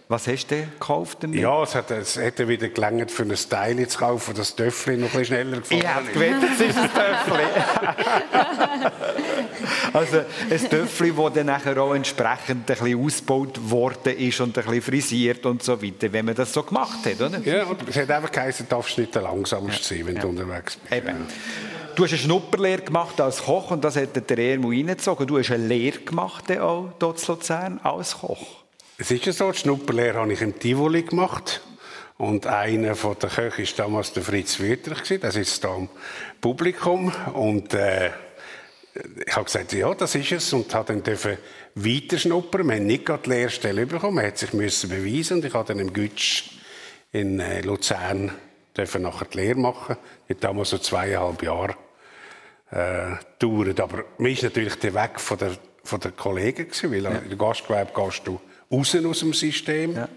[0.07, 1.39] Was hast du gekauft damit?
[1.39, 5.07] ja es, hat, es hätte wieder gelangt, für ein Teil zu kaufen, das Töffel noch
[5.07, 7.39] ein bisschen schneller gefahren Ich hätte gewettet, es ist ein Töffel.
[9.93, 10.17] also
[10.51, 14.81] ein Töffel, das dann nachher auch entsprechend ein bisschen ausgebaut worden ist und ein bisschen
[14.83, 17.39] frisiert und so weiter, wenn man das so gemacht hat, oder?
[17.39, 20.75] Ja, und es hat einfach geheißen, du darfst nicht der langsamste sein, wenn du unterwegs
[20.75, 20.93] bist.
[20.93, 21.25] Eben.
[21.95, 25.25] Du hast eine Schnupperlehre gemacht als Koch und das hat der Ermo reingezogen.
[25.25, 28.64] Du hast eine Lehre gemacht auch dort in Luzern als Koch.
[28.97, 31.61] Es ist ja so, die Schnupperlehre habe ich im Tivoli gemacht.
[32.17, 35.19] Und einer von der Köche war damals der Fritz Wüterich.
[35.19, 35.89] Der sitzt da im
[36.39, 37.11] Publikum.
[37.33, 38.11] Und äh,
[39.25, 41.37] ich habe gesagt, ja, das ist es und habe dann dürfen
[41.75, 42.65] weiterschnuppern.
[42.67, 45.67] Wir haben nicht gerade die Lehrstelle bekommen, man hat sich müssen beweisen und ich habe
[45.67, 46.51] dann im Gütsch
[47.11, 48.31] in äh, Luzern
[48.77, 49.97] dürfen nachher die Lehre machen.
[50.29, 51.75] Die hat damals so zweieinhalb Jahre
[52.71, 53.81] äh, gedauert.
[53.81, 55.51] Aber mir ist natürlich der Weg von der,
[55.83, 57.09] von der Kollegen gewesen, weil ja.
[57.09, 58.39] in der Gastgewerbe gehst du
[58.77, 59.95] raus aus dem System.
[59.95, 60.09] Ja.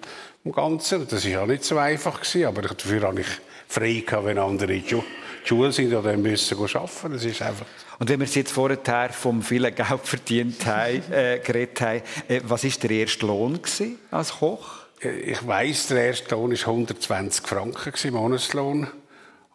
[0.45, 1.07] Im Ganzen.
[1.09, 3.27] Das war ja nicht so einfach gewesen, aber dafür habe ich
[3.69, 5.03] frei gehabt, wenn andere in die
[5.45, 7.13] Schule sind oder müssen arbeiten.
[7.13, 7.67] Das ist einfach
[7.99, 12.65] und wenn wir jetzt vorher vom vielen Geld verdient haben, äh, geredet haben, äh, was
[12.65, 13.59] war der erste Lohn
[14.11, 14.69] als Koch?
[15.03, 18.87] Äh, ich weiss, der erste Lohn war 120 Franken, Monatslohn.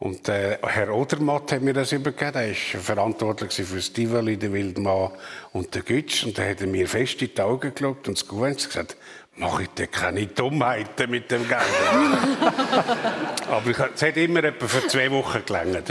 [0.04, 2.36] Und äh, Herr Odermatt hat mir das übergeben.
[2.36, 5.12] Er war verantwortlich für das Tivoli, den Wildmann
[5.54, 6.26] und den Gütsch.
[6.26, 8.98] Und da hat er mir fest in die Augen geschaut und das Gouvernement gesagt,
[9.38, 11.62] mache ich dir keine Dummheiten mit dem Geld.
[13.50, 15.90] Aber es hat immer etwa für zwei Wochen gelangt.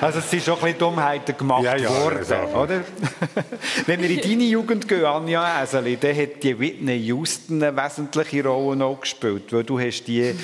[0.00, 2.84] also es sind schon ein bisschen Dummheiten gemacht ja, ja, worden, oder?
[3.86, 8.44] Wenn wir in deine Jugend gehen, Anja Eseli, dann hat die Whitney Houston eine wesentliche
[8.44, 10.34] Rolle noch gespielt, weil du hast die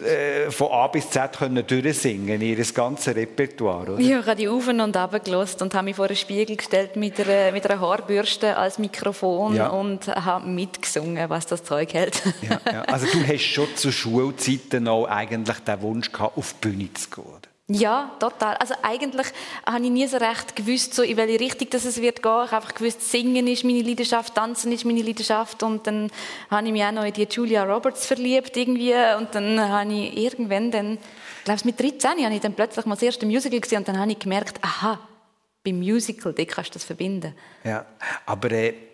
[0.00, 3.98] äh, von A bis Z können durchsingen, ihr ganzes Repertoire, oder?
[3.98, 7.20] Ich habe die auf und runter gelost und habe mich vor einen Spiegel gestellt mit
[7.20, 9.68] einer, mit einer Haarbürste als Mikrofon ja.
[9.68, 12.22] und habe mitgesungen, was das Zeug hält.
[12.42, 12.82] Ja, ja.
[12.82, 17.10] Also du hast schon zu Schulzeiten auch eigentlich den Wunsch gehabt, auf die Bühne zu
[17.10, 17.41] gehen?
[17.68, 18.56] Ja, total.
[18.56, 19.28] Also eigentlich
[19.64, 22.44] habe ich nie so recht gewusst, so in welche Richtung das es wird gehen.
[22.44, 26.10] Ich habe einfach gewusst, Singen ist meine Leidenschaft, Tanzen ist meine Leidenschaft und dann
[26.50, 30.16] habe ich mich auch noch in die Julia Roberts verliebt irgendwie und dann habe ich
[30.16, 33.78] irgendwann dann, ich glaube mit 13 habe ich dann plötzlich mal das erste Musical gesehen
[33.78, 34.98] und dann habe ich gemerkt, aha,
[35.64, 37.32] beim Musical, da kannst du das verbinden.
[37.64, 37.86] Ja,
[38.26, 38.91] aber äh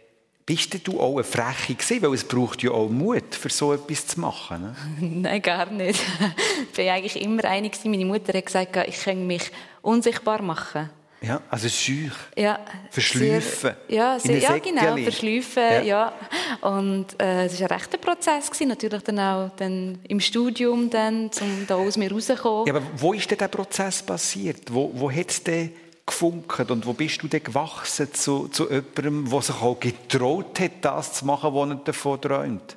[0.49, 2.03] bist du auch eine Freche gewesen?
[2.03, 4.63] Weil es braucht ja auch Mut, für so etwas zu machen.
[4.63, 4.77] Ne?
[5.21, 6.01] Nein, gar nicht.
[6.73, 7.73] Ich war eigentlich immer einig.
[7.85, 9.51] Meine Mutter hat gesagt, ich kann mich
[9.83, 10.89] unsichtbar machen.
[11.21, 12.13] Ja, also schüch.
[12.37, 12.61] Ja.
[12.91, 13.75] Verschleifen.
[13.89, 15.83] ja, sehr, ja, genau, verschleifen, ja.
[15.83, 16.13] ja.
[16.61, 21.31] Und äh, es war ein rechter Prozess, gewesen, natürlich dann auch dann im Studium, dann,
[21.41, 22.69] um da aus mir rauszukommen.
[22.69, 24.73] Ja, aber wo ist denn der Prozess passiert?
[24.73, 25.73] Wo, wo hat es denn
[26.09, 30.73] gefunkt und wo bist du denn gewachsen zu, zu jemandem, der sich auch getraut hat,
[30.83, 32.77] das zu machen, was er davon träumt?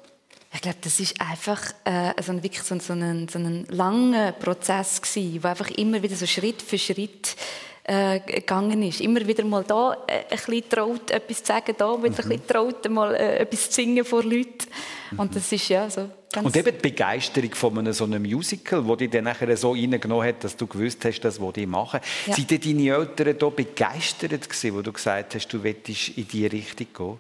[0.54, 4.34] Ich glaube, das ist einfach äh, so ein, wirklich so, so, ein, so ein langer
[4.34, 7.38] Prozess gewesen, wo einfach immer wieder so Schritt für Schritt
[7.86, 9.00] äh, gegangen ist.
[9.00, 12.06] Immer wieder mal da äh, ein bisschen traut, etwas zu sagen, da wieder mhm.
[12.06, 14.68] ein bisschen traut, mal äh, etwas zu singen vor Leuten.
[15.12, 15.20] Mhm.
[15.20, 18.86] Und das ist ja so Ganz und eben die Begeisterung von einem, so einem Musical,
[18.88, 22.00] wo dich dann nachher so reingenommen hat, dass du gewusst hast, das was ich mache.
[22.26, 22.36] Ja.
[22.36, 26.88] Sind deine Eltern da begeistert gewesen, wo du gesagt hast, du willst in diese Richtung
[26.96, 27.20] gehen?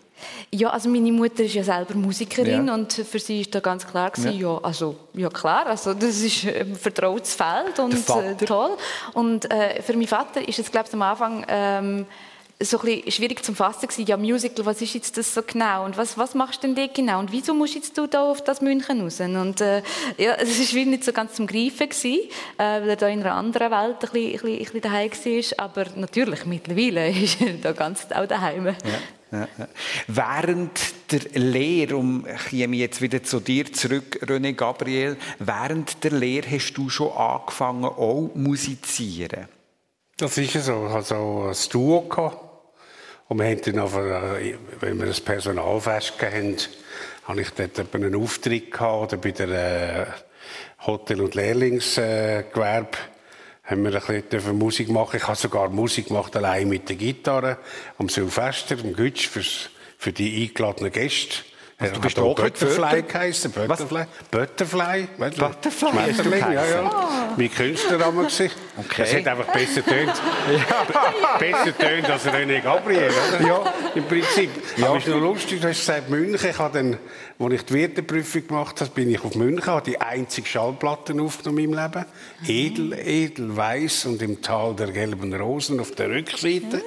[0.51, 2.73] Ja, also meine Mutter ist ja selber Musikerin ja.
[2.73, 4.53] und für sie ist da ganz klar gewesen, ja.
[4.53, 4.59] ja.
[4.61, 8.77] also ja klar, also das ist ein vertrautes Feld und äh, toll.
[9.13, 12.05] Und äh, für meinen Vater ist es glaube ich am Anfang ähm,
[12.63, 15.85] so ein bisschen schwierig zu fassen gewesen, ja Musical, was ist jetzt das so genau
[15.85, 18.43] und was, was machst du denn dort genau und wieso musst jetzt du da auf
[18.43, 19.19] das München raus?
[19.19, 19.81] Und äh,
[20.17, 22.19] ja, es ist wie nicht so ganz zum Greifen gewesen,
[22.57, 25.11] äh, weil er da in einer anderen Welt ein bisschen, ein bisschen, ein bisschen daheim
[25.11, 28.67] war, aber natürlich mittlerweile ist er da ganz auch daheim.
[28.67, 28.73] Ja.
[29.31, 29.67] Ja, ja.
[30.07, 36.51] Während der Lehre, um ich jetzt wieder zu dir zurück, René Gabriel, während der Lehre
[36.51, 39.47] hast du schon angefangen, auch musizieren?
[40.17, 40.85] Das ist so.
[40.87, 42.50] Ich hatte auch ein Duo gehabt.
[43.31, 46.57] Und wir haben dann aber, äh, wenn wir das Personalfest haben,
[47.23, 52.97] habe ich dort einen Auftritt gehabt, oder bei der äh, Hotel- und Lehrlingsgewerbe
[53.63, 55.15] haben wir ein bisschen Musik machen.
[55.15, 57.59] Ich habe sogar Musik gemacht, allein mit der Gitarre,
[57.97, 59.29] am Silvester, am Gütsch,
[59.97, 61.37] für die eingeladenen Gäste.
[61.81, 63.51] Also, du bist auch Butterfly geheißen.
[63.51, 64.05] Butterfly.
[64.29, 65.07] Butterfly.
[65.17, 66.13] Butterfly.
[66.13, 66.91] Schmetterling, ja, ja.
[66.93, 67.33] Oh.
[67.35, 68.27] Mein Künstlername
[68.77, 69.01] Okay.
[69.01, 70.09] Es hat einfach besser tönt.
[70.69, 71.37] ja.
[71.39, 73.47] Besser tönt als René Gabriel, oder?
[73.47, 73.73] Ja.
[73.95, 74.51] Im Prinzip.
[74.77, 74.89] Ja.
[74.89, 76.49] Aber es ist noch lustig, du hast gesagt, München.
[76.49, 76.97] Ich habe dann,
[77.39, 81.63] als ich die Wirteprüfung gemacht habe, bin ich auf München, habe die einzige Schallplatte aufgenommen
[81.63, 82.05] in meinem Leben.
[82.47, 86.83] Edel, edel, weiß und im Tal der gelben Rosen auf der Rückseite.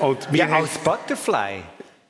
[0.00, 1.62] Und ja, als Butterfly.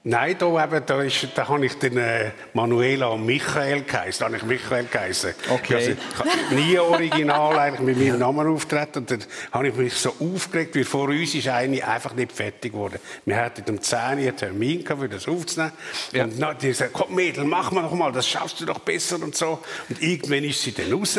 [0.03, 4.21] Nein, da, eben, da, ist, da habe ich den äh, Manuela und Michael geheißen.
[4.21, 5.35] Da habe ich Michael geheißen.
[5.51, 5.75] Okay.
[5.75, 9.01] Also, ich nie original eigentlich mit meinem Namen auftreten.
[9.01, 12.73] Und dann habe ich mich so aufgeregt, weil vor uns ist eine einfach nicht fertig
[12.73, 12.99] geworden.
[13.27, 15.73] Wir hatten um 10 Uhr einen Termin gehabt, für das aufzunehmen.
[16.13, 16.25] Ja.
[16.25, 19.23] Und dann, die gesagt, komm Mädel, mach mal noch mal, das schaffst du doch besser
[19.23, 19.59] und so.
[19.91, 21.19] Und irgendwann ist sie dann raus.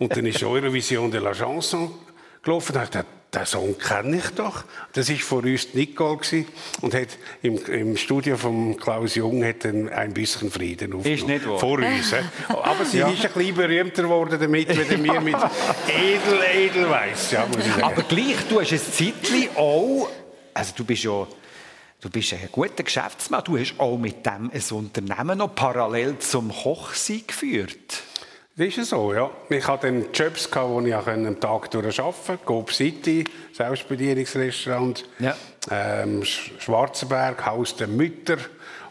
[0.00, 1.94] Und dann ist Eurovision de la Chanson
[2.42, 2.74] gelaufen.
[2.74, 4.64] Und ich dachte, den Song kenne ich doch.
[4.92, 6.18] Das war vor uns Nicole
[6.80, 7.08] und hat
[7.42, 11.18] im, im Studio von Klaus Jung hat ein, ein bisschen Frieden aufgenommen.
[11.18, 11.58] Ist nicht wahr.
[11.58, 12.14] Vor uns.
[12.48, 17.30] Aber sie ist ein bisschen berühmter geworden damit, wie wir mit Edel, Edelweiss.
[17.30, 17.82] Ja, muss ich sagen.
[17.82, 20.08] Aber gleich, du hast ein Zeitchen auch,
[20.54, 21.26] also du bist ja
[21.98, 23.42] Du bist ein guter Geschäftsmann.
[23.42, 28.02] Du hast auch mit dem ein Unternehmen noch parallel zum Hochsein geführt.
[28.58, 29.30] Das ist so, ja.
[29.50, 32.44] Ich hatte dann Jobs, wo ich am Tag durch arbeiten konnte.
[32.46, 35.04] Coop City, Selbstbedienungsrestaurant.
[35.18, 35.36] Ja.
[35.70, 38.38] Ähm, Schwarzenberg, Haus der Mütter.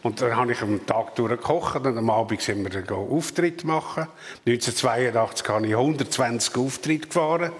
[0.04, 3.64] Und dann habe ich am Tag durch gekocht und am Abend sind wir dann Auftritt
[3.64, 4.06] machen.
[4.46, 7.50] 1982 habe ich 120 Auftritte gefahren,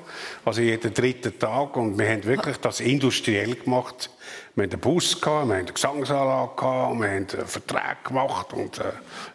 [0.44, 1.76] also jeden dritten Tag.
[1.76, 4.10] Und wir haben wirklich das industriell gemacht.
[4.56, 8.54] Wir hatten einen Bus, gehabt, wir hatten eine Gesangsanlage, gehabt, wir haben einen Vertrag gemacht
[8.54, 8.84] und äh,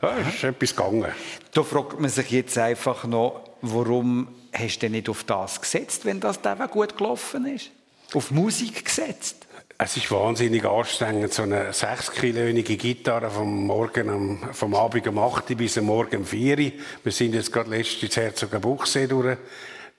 [0.02, 1.12] ja, es ist etwas gegangen.
[1.54, 6.06] Da fragt man sich jetzt einfach noch, warum hast du denn nicht auf das gesetzt,
[6.06, 7.70] wenn das eben gut gelaufen ist?
[8.16, 9.46] Auf Musik gesetzt?
[9.78, 15.20] Es ist wahnsinnig anstrengend, so eine 6 kilowige Gitarre vom, Morgen am, vom Abend um
[15.20, 16.72] 8 Uhr bis am Morgen um 4 Uhr.
[17.04, 19.06] Wir sind jetzt gerade letztens Herzogenbuchsee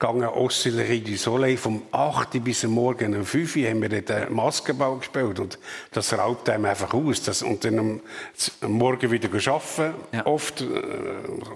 [0.03, 1.57] durchgegangen, Oscillerie du Soleil.
[1.57, 5.39] Vom 8 Uhr bis am Morgen um 5 Uhr haben wir dort Maskenbau gespielt.
[5.39, 5.57] Und
[5.91, 7.23] das raubt einem einfach aus.
[7.23, 8.01] Das, und dann am,
[8.61, 9.95] am Morgen wieder arbeiten.
[10.11, 10.25] Ja.
[10.25, 10.65] Oft äh,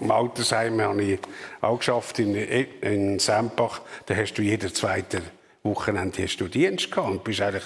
[0.00, 1.20] im Altersheim habe ich
[1.60, 3.82] auch geschafft in, in Sempach.
[4.06, 7.64] Da hast du jeden zweiten Wochenende hast du Dienst gehabt und bist eigentlich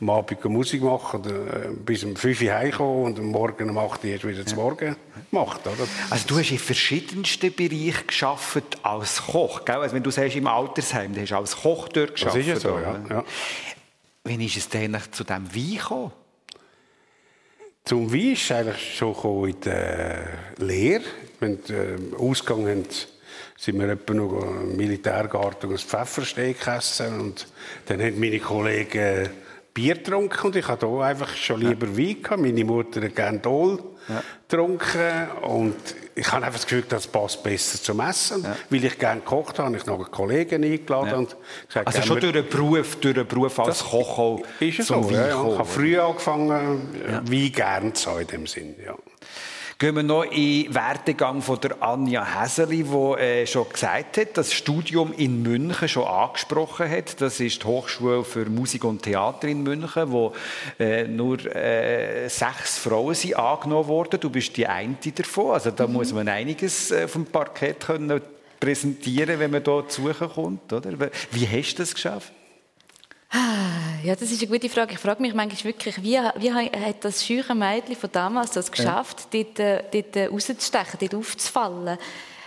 [0.00, 3.78] am Abend Musik machen, oder, äh, bis um 5 Uhr heimgekommen und am Morgen um
[3.78, 4.96] 8 Uhr hast du wieder zum Morgen
[5.30, 5.60] gemacht.
[5.66, 5.88] Oder?
[6.10, 9.76] Also du hast in verschiedensten Bereichen geschafft als Koch, gell?
[9.76, 12.36] Also wenn du sagst im Altersheim, dann hast du als Koch dort geschafft.
[12.36, 13.00] Das ist ja so, ja.
[13.10, 13.24] ja.
[14.24, 16.12] Wie ist es denn zu diesem Wein gekommen?
[17.84, 20.28] Zum Wein ist es eigentlich schon in der
[20.58, 21.02] Lehre.
[21.40, 22.86] Wenn wir äh, Ausgang haben,
[23.56, 27.20] sind wir etwa noch im Militärgarten und Pfeffersteak essen.
[27.20, 27.46] Und
[27.86, 29.30] dann haben meine Kollegen
[29.74, 31.96] Bier getrunken und ich hatte hier einfach schon lieber ja.
[31.96, 32.42] Wein gehabt.
[32.42, 34.22] Meine Mutter hat gerne Dol ja.
[34.46, 35.76] getrunken und
[36.14, 38.42] ich habe einfach das Gefühl, das passt besser zum Essen.
[38.42, 38.54] Ja.
[38.68, 41.16] Weil ich gerne gekocht habe, habe ich noch einen Kollegen eingeladen Ja.
[41.16, 41.36] und
[41.66, 45.04] gesagt, Also schon durch den Beruf, durch den Beruf als Koch auch ist es zum
[45.04, 45.48] so, Wein ja.
[45.52, 47.22] Ich habe früh angefangen, ja.
[47.24, 48.74] Wein gern zu haben in dem Sinn.
[48.84, 48.94] Ja.
[49.82, 54.28] Gehen wir noch in den Werdegang von der Anja Häseli, die äh, schon gesagt hat,
[54.36, 57.20] das Studium in München schon angesprochen hat.
[57.20, 60.34] Das ist die Hochschule für Musik und Theater in München, wo
[60.78, 64.20] äh, nur äh, sechs Frauen sind angenommen worden.
[64.20, 65.50] Du bist die eine davon.
[65.50, 68.20] Also da muss man einiges äh, vom Parkett können
[68.60, 70.72] präsentieren, wenn man hier zu kommt.
[70.72, 71.10] Oder?
[71.32, 72.32] Wie hast du das geschafft?
[74.04, 74.94] Ja, das ist eine gute Frage.
[74.94, 79.28] Ich frage mich manchmal wirklich, wie, wie hat das scheue Mädchen von damals das geschafft,
[79.32, 81.98] dort, äh, dort äh, rauszustechen, dort aufzufallen?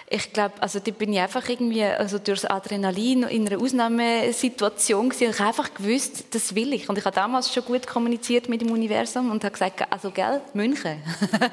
[0.10, 5.10] Ich glaube, also dort bin ich einfach irgendwie also durch das Adrenalin in einer Ausnahmesituation
[5.10, 5.32] gewesen.
[5.32, 6.90] Ich habe einfach gewusst, das will ich.
[6.90, 10.42] Und ich habe damals schon gut kommuniziert mit dem Universum und habe gesagt, also gell,
[10.54, 11.02] München.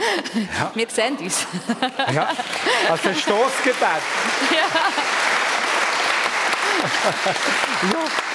[0.74, 1.46] Wir sehen uns.
[2.12, 2.28] Ja,
[2.90, 4.02] also ein Stoßgebet.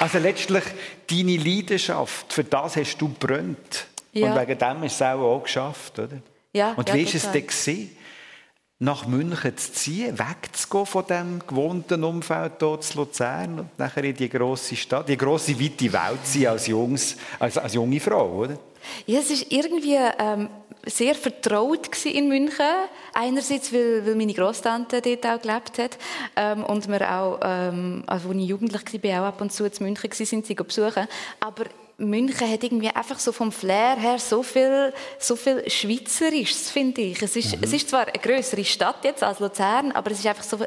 [0.00, 0.64] Also letztlich
[1.10, 3.86] deine Leidenschaft, für das hast du brennt.
[4.12, 4.32] Ja.
[4.32, 6.18] Und wegen dem hast du es auch, auch geschafft, oder?
[6.52, 7.90] Ja, Und ja, wie war es denn,
[8.82, 14.16] nach München zu ziehen, wegzugehen von dem gewohnten Umfeld hier zu Luzern und nachher in
[14.16, 18.58] die grosse Stadt, die grosse, weite Welt zu als, Jungs, als, als junge Frau, oder?
[19.06, 20.48] Ja, es ist irgendwie ähm,
[20.86, 22.64] sehr vertraut in München.
[23.12, 25.98] Einerseits, weil, weil meine Großtante dort auch gelebt hat
[26.36, 29.82] ähm, und wir auch, ähm, also als ich jugendlich war, auch ab und zu zu
[29.82, 31.06] München gewesen, sind sie besuchen.
[31.40, 31.64] Aber
[32.00, 37.20] München hat irgendwie einfach so vom Flair her so viel, so viel Schweizerisches, finde ich.
[37.22, 40.42] Es ist, es ist zwar eine größere Stadt jetzt als Luzern, aber es ist einfach
[40.42, 40.58] so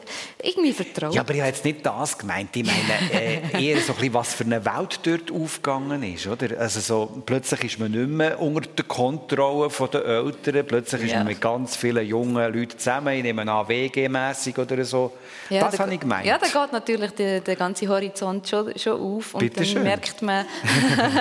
[0.41, 1.13] irgendwie vertraut.
[1.15, 2.55] Ja, aber ich habe jetzt nicht das gemeint.
[2.55, 6.27] Ich meine äh, eher so ein bisschen, was für eine Welt dort aufgegangen ist.
[6.27, 6.59] Oder?
[6.59, 10.65] Also so, plötzlich ist man nicht mehr unter der Kontrolle der Eltern.
[10.67, 11.17] Plötzlich ist Ja.
[11.19, 13.13] man mit ganz vielen jungen Leuten zusammen.
[13.15, 15.11] Ich nehme an, WG-mässig oder so.
[15.49, 16.25] Ja, das da- habe ich gemeint.
[16.25, 19.33] Ja, da geht natürlich der, der ganze Horizont schon, schon auf.
[19.33, 19.83] Und Bitte dann schön.
[19.83, 20.45] merkt man,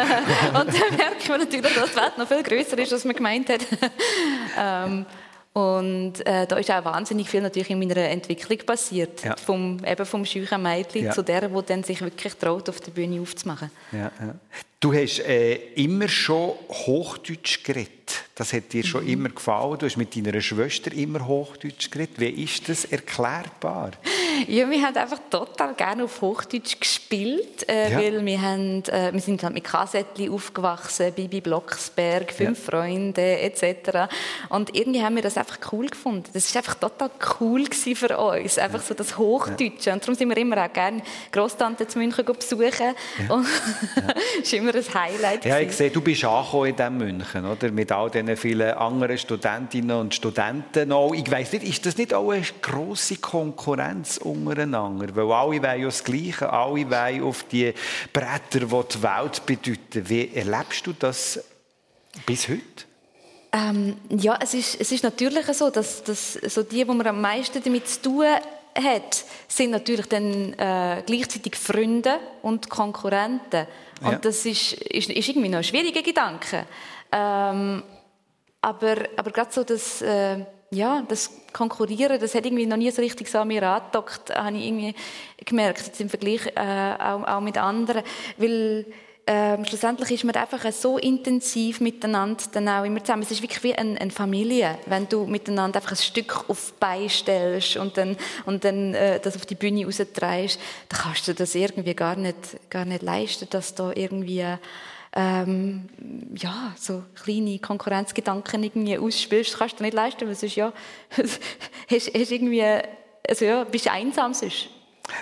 [0.60, 3.48] und dann merkt man natürlich, dass die Welt noch viel größer ist, als man gemeint
[3.48, 3.60] hat.
[4.58, 5.06] ähm,
[5.54, 9.22] und äh, da ist auch wahnsinnig viel natürlich in meiner Entwicklung passiert.
[9.22, 9.36] Ja.
[9.36, 11.12] Vom, eben vom scheuchen Mädchen Ja.
[11.12, 13.70] zu der, die dann sich wirklich traut, auf der Bühne aufzumachen.
[13.92, 14.10] Ja.
[14.80, 18.24] Du hast äh, immer schon Hochdeutsch geredet.
[18.34, 18.86] Das hat dir Mhm.
[18.88, 19.78] schon immer gefallen.
[19.78, 22.18] Du hast mit deiner Schwester immer Hochdeutsch geredet.
[22.18, 23.90] Wie ist das erklärbar?
[24.48, 27.98] Ja, wir haben einfach total gerne auf Hochdeutsch gespielt, äh, ja.
[27.98, 32.70] weil wir, haben, äh, wir sind halt mit Kassettchen aufgewachsen, Bibi Blocksberg, Fünf ja.
[32.70, 34.08] Freunde etc.
[34.48, 36.24] Und irgendwie haben wir das einfach cool gefunden.
[36.32, 37.10] Das war einfach total
[37.40, 39.90] cool für uns, einfach so das Hochdeutsche.
[39.90, 39.94] Ja.
[39.94, 42.94] Und darum sind wir immer auch gerne Grosstante zu München besuchen.
[43.28, 43.34] Ja.
[43.34, 43.46] Und
[43.94, 45.44] das ist immer ein Highlight.
[45.44, 47.70] Ja, ich sehe, du bist angekommen in diesem München, oder?
[47.70, 51.14] Mit all diesen vielen anderen Studentinnen und Studenten auch.
[51.14, 55.14] Ich weiss nicht, ist das nicht auch eine grosse Konkurrenz untereinander?
[55.14, 57.72] Weil alle wollen ja das Gleiche, alle wollen auf die
[58.12, 60.08] Bretter, die die Welt bedeuten.
[60.08, 61.42] Wie erlebst du das
[62.26, 62.60] bis heute?
[63.52, 67.20] Ähm, ja, es ist, es ist natürlich so, dass, dass so die, die man am
[67.20, 73.66] meisten damit zu tun hat, sind natürlich dann äh, gleichzeitig Freunde und Konkurrenten.
[74.00, 74.18] Und ja.
[74.18, 76.66] das ist, ist, ist, irgendwie noch ein schwieriger Gedanke.
[77.12, 77.82] Ähm,
[78.62, 83.02] aber, aber gerade so das, äh, ja, das Konkurrieren, das hat irgendwie noch nie so
[83.02, 84.94] richtig so an mir angedockt, habe ich irgendwie
[85.44, 88.02] gemerkt, jetzt im Vergleich äh, auch, auch mit anderen.
[88.38, 88.86] Weil
[89.26, 93.22] ähm, schlussendlich ist man einfach so intensiv miteinander dann auch immer zusammen.
[93.22, 97.08] Es ist wirklich wie eine, eine Familie, wenn du miteinander einfach ein Stück auf die
[97.08, 98.16] stellst und dann,
[98.46, 100.58] und dann äh, das auf die Bühne raustreibst,
[100.88, 104.44] dann kannst du das irgendwie gar nicht, gar nicht leisten, dass da irgendwie
[105.14, 105.88] ähm,
[106.34, 109.52] ja, so kleine Konkurrenzgedanken irgendwie ausspielst.
[109.52, 110.72] Das kannst du nicht leisten, weil sonst ja,
[111.16, 111.40] hast,
[111.90, 112.64] hast irgendwie,
[113.28, 114.68] also ja, bist einsam sonst.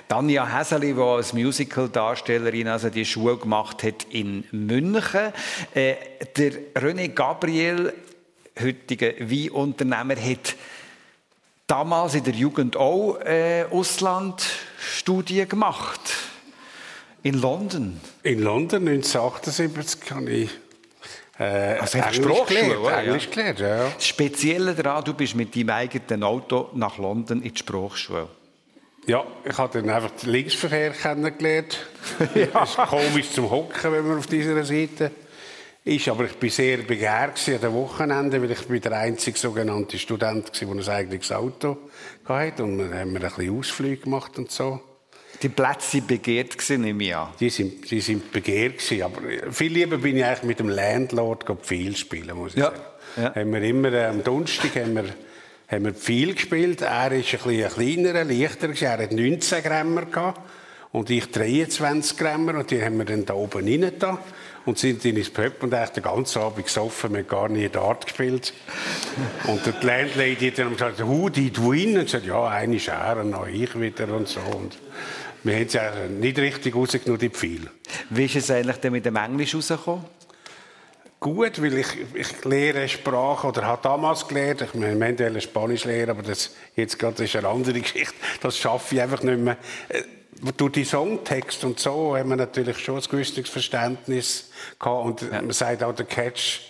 [0.09, 5.33] Tanja Häseli, die als Musical-Darstellerin also die Schule gemacht hat in München.
[5.75, 5.95] Äh,
[6.37, 7.93] der René Gabriel,
[8.61, 10.55] heutiger Weinunternehmer, hat
[11.67, 16.01] damals in der Jugend auch äh, Auslandstudien gemacht.
[17.23, 18.01] In London.
[18.23, 20.51] In London 1978 kann ich
[21.39, 23.91] äh, also Englisch gelernt, Englisch gelernt, ja.
[23.95, 28.29] Das Spezielle daran, du bist mit deinem eigenen Auto nach London in die Sprachschule.
[29.07, 31.79] Ja, ich habe dann einfach den Linksverkehr kennengelernt.
[32.35, 32.47] ja.
[32.47, 35.11] Das ist komisch zum Hocken, wenn man auf dieser Seite
[35.85, 36.09] ist.
[36.09, 40.75] Aber ich war sehr begehrt an den Wochenenden, weil ich der einzige sogenannte Student war,
[40.75, 41.79] der ein eigenes Auto
[42.25, 42.65] hatte.
[42.65, 44.81] Und dann haben wir ein bisschen Ausflüge gemacht und so.
[45.43, 47.29] Die Plätze waren begehrt, nehme ich an.
[47.41, 49.21] Die sind, die sind begehrt gewesen, aber
[49.53, 52.67] viel lieber bin ich eigentlich mit dem Landlord viel spielen, muss ich ja.
[52.67, 52.81] sagen.
[53.17, 53.35] Ja.
[53.35, 55.05] Haben wir immer, äh, am Donnerstag haben wir
[55.71, 56.83] haben wir viel gespielt.
[56.83, 58.71] Er ist ein bisschen kleiner, leichter.
[58.83, 60.41] Er hat 19 Grammer gehabt.
[60.91, 62.57] Und ich 23 Grammer.
[62.57, 64.19] Und die haben wir dann da oben rein da
[64.67, 67.13] und sind in ins Pub und echt den ganzen Abend gesoffen.
[67.13, 68.53] Wir haben gar nie Dart gespielt.
[69.47, 71.97] und die Landlady hat dann gesagt, who did win?
[71.97, 74.41] Und gesagt, ja, eine ist er, noch ich wieder und so.
[74.41, 74.77] Und
[75.43, 77.71] wir haben es ja nicht richtig rausgenommen, die Pfeil.
[78.11, 80.05] Wie ist es eigentlich denn mit dem Englisch rausgekommen?
[81.21, 84.63] gut, weil ich, ich lehre Sprache oder habe damals gelernt.
[84.63, 88.15] Ich meine, wir haben Spanisch lernen, aber das jetzt gerade ist eine andere Geschichte.
[88.41, 89.59] Das schaffe ich einfach nicht mehr.
[89.91, 90.03] Äh,
[90.57, 95.05] durch die Songtext und so haben wir natürlich schon ein gewisses Verständnis gehabt.
[95.05, 95.43] Und ja.
[95.43, 96.61] man sagt auch der Catch,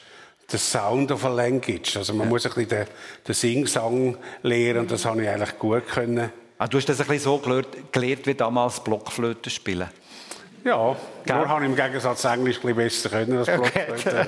[0.51, 1.97] der Sound of a Language.
[1.97, 2.31] Also man ja.
[2.31, 2.87] muss ein bisschen den,
[3.29, 6.33] den Sing-Sang lernen und das habe ich eigentlich gut können.
[6.61, 9.89] Ah, du hast das ein bisschen so gelernt, gelernt wie damals Blockflöte spielen?
[10.63, 10.95] Ja?
[11.39, 14.27] Nur habe ich im Gegensatz Englisch ein besser können als Blockflöte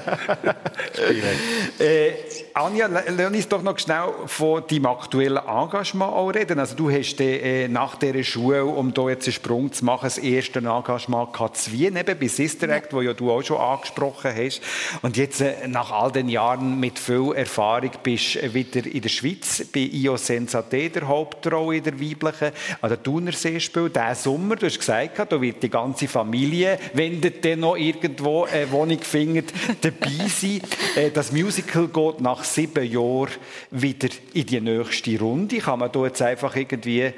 [0.92, 1.38] spielen.
[1.78, 2.12] äh,
[2.55, 6.59] Anja, lass uns doch noch schnell von deinem aktuellen Engagement auch reden.
[6.59, 10.18] Also du hast äh, nach dieser Schule, um hier jetzt einen Sprung zu machen, das
[10.18, 12.98] erste Engagement gehabt zu Wien, eben bei Sister Act, ja.
[12.98, 14.61] wo ja du auch schon angesprochen hast.
[15.00, 19.09] Und jetzt äh, nach all den Jahren mit viel Erfahrung bist du wieder in der
[19.09, 22.50] Schweiz bei IO Sensate, der Hauptrolle in der weiblichen,
[22.80, 23.88] an der Thunerseespiel.
[23.88, 28.70] Diesen Sommer, du hast gesagt, da wird die ganze Familie, wenn ihr noch irgendwo eine
[28.70, 30.61] Wohnung findet, dabei sein.
[30.97, 33.30] Äh, das Musical geht nach sieben Jahren
[33.70, 35.59] wieder in die nächste Runde?
[35.59, 37.12] Kann man da jetzt einfach irgendwie äh,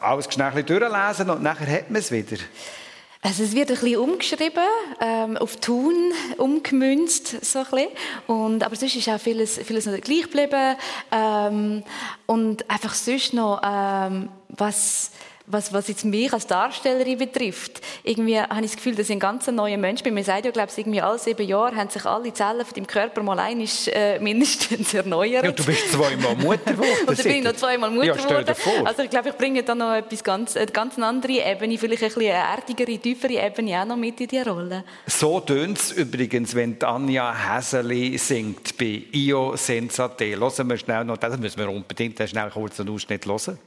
[0.00, 2.36] alles schnell durchlesen und nachher hat man es wieder?
[3.26, 4.64] Also es wird ein bisschen umgeschrieben,
[5.00, 7.86] ähm, auf Tun umgemünzt, so ein.
[8.26, 10.76] Und, aber sonst ist auch vieles, vieles noch gleich geblieben.
[11.10, 11.82] Ähm,
[12.26, 15.10] und einfach sonst noch, ähm, was
[15.46, 19.20] was, was jetzt mich als Darstellerin betrifft, irgendwie habe ich das Gefühl, dass ich ein
[19.20, 20.14] ganz neuer Mensch bin.
[20.14, 22.86] Man sagt ja, glaube ich, irgendwie alle sieben Jahre haben sich alle Zellen von deinem
[22.86, 25.44] Körper mal einmal äh, mindestens erneuert.
[25.44, 26.90] Ja, du bist zweimal Mutter geworden.
[27.06, 28.86] Und dann bin ich noch zweimal Mutter ja, geworden.
[28.86, 32.08] Also ich glaube, ich bringe da noch etwas ganz, eine ganz andere Ebene, vielleicht ein
[32.08, 34.84] bisschen eine erdigere, tiefere Ebene auch noch mit in die Rolle.
[35.06, 40.38] So tönt es übrigens, wenn Tanja Häseli singt bei «Io senza te».
[40.38, 43.58] Hören wir schnell noch, das müssen wir unbedingt schnell kurz einen Ausschnitt hören.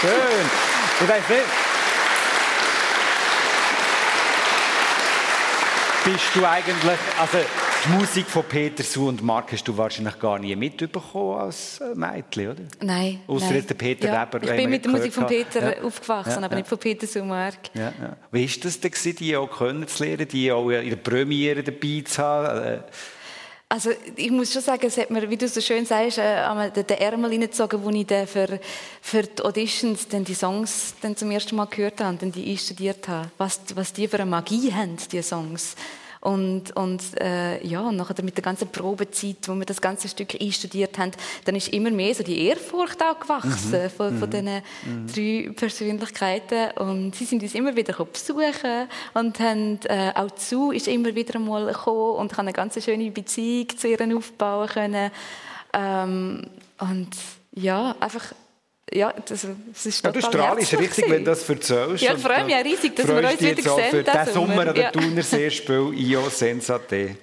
[0.00, 0.46] Schön.
[1.00, 1.42] Ich weiss nicht.
[6.04, 7.38] Bist du eigentlich, also
[7.84, 11.94] die Musik von Peter Su und Mark hast du wahrscheinlich gar nie mitbekommen als äh,
[11.94, 12.62] Mädchen, oder?
[12.80, 13.20] Nein.
[13.26, 13.54] Nein.
[13.54, 15.76] jetzt der Peter ja, Weber, Ich bin mit der Musik von Peter.
[15.76, 15.82] Ja.
[15.82, 17.70] aufgewachsen, Ja, aber nicht von Peter Sumark.
[17.74, 18.16] Ja, ja.
[18.30, 22.84] Wie war das denn, die auch kennenzulernen, die auch in der Premiere dabei zu haben?
[23.72, 26.98] Also ich muss schon sagen, es hat mir, wie du so schön sagst, äh, den
[26.98, 28.60] Ärmel reingezogen, wo ich dann für,
[29.00, 32.50] für die Auditions dann die Songs dann zum ersten Mal gehört habe und dann die
[32.50, 33.30] einstudiert habe.
[33.38, 35.74] Was, was die für eine Magie haben, die Songs.
[36.22, 40.96] Und, und äh, ja, nachher mit der ganzen Probezeit, wo wir das ganze Stück einstudiert
[40.96, 41.10] haben,
[41.44, 44.62] dann ist immer mehr so die Ehrfurcht auch gewachsen von, von diesen
[45.12, 46.78] drei Persönlichkeiten.
[46.78, 51.34] Und sie sind uns immer wieder besuchen und haben, äh, auch zu ist immer wieder
[51.34, 55.10] einmal gekommen und ich habe eine ganz schöne Beziehung zu ihnen aufbauen können.
[55.72, 56.46] Ähm,
[56.78, 57.10] und
[57.50, 58.32] ja, einfach,
[58.92, 62.02] ja, das, das ist Ja, total du strahlst richtig, wenn du das erzählst.
[62.02, 64.84] Ja, ich freue mich riesig, dass wir uns wieder sehen Für diesen Sommer an der
[64.84, 64.90] Ja.
[64.90, 67.16] Thuner Seespiel IO Sensate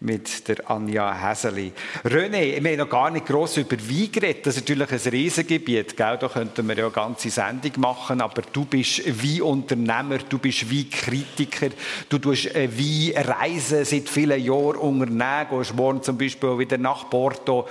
[0.00, 1.72] mit der Anja Häseli.
[2.04, 4.46] René, wir haben noch gar nicht gross über Wein geredet.
[4.46, 5.96] Das ist natürlich ein Riesengebiet.
[5.96, 6.18] Gell?
[6.18, 8.20] Da könnten wir ja eine ganze Sendung machen.
[8.20, 11.70] Aber du bist Weinunternehmer, du bist Weinkritiker,
[12.08, 15.46] du tust äh, Weinreisen seit vielen Jahren unternehmen.
[15.50, 17.66] Gehst morgen zum Beispiel wieder nach Porto.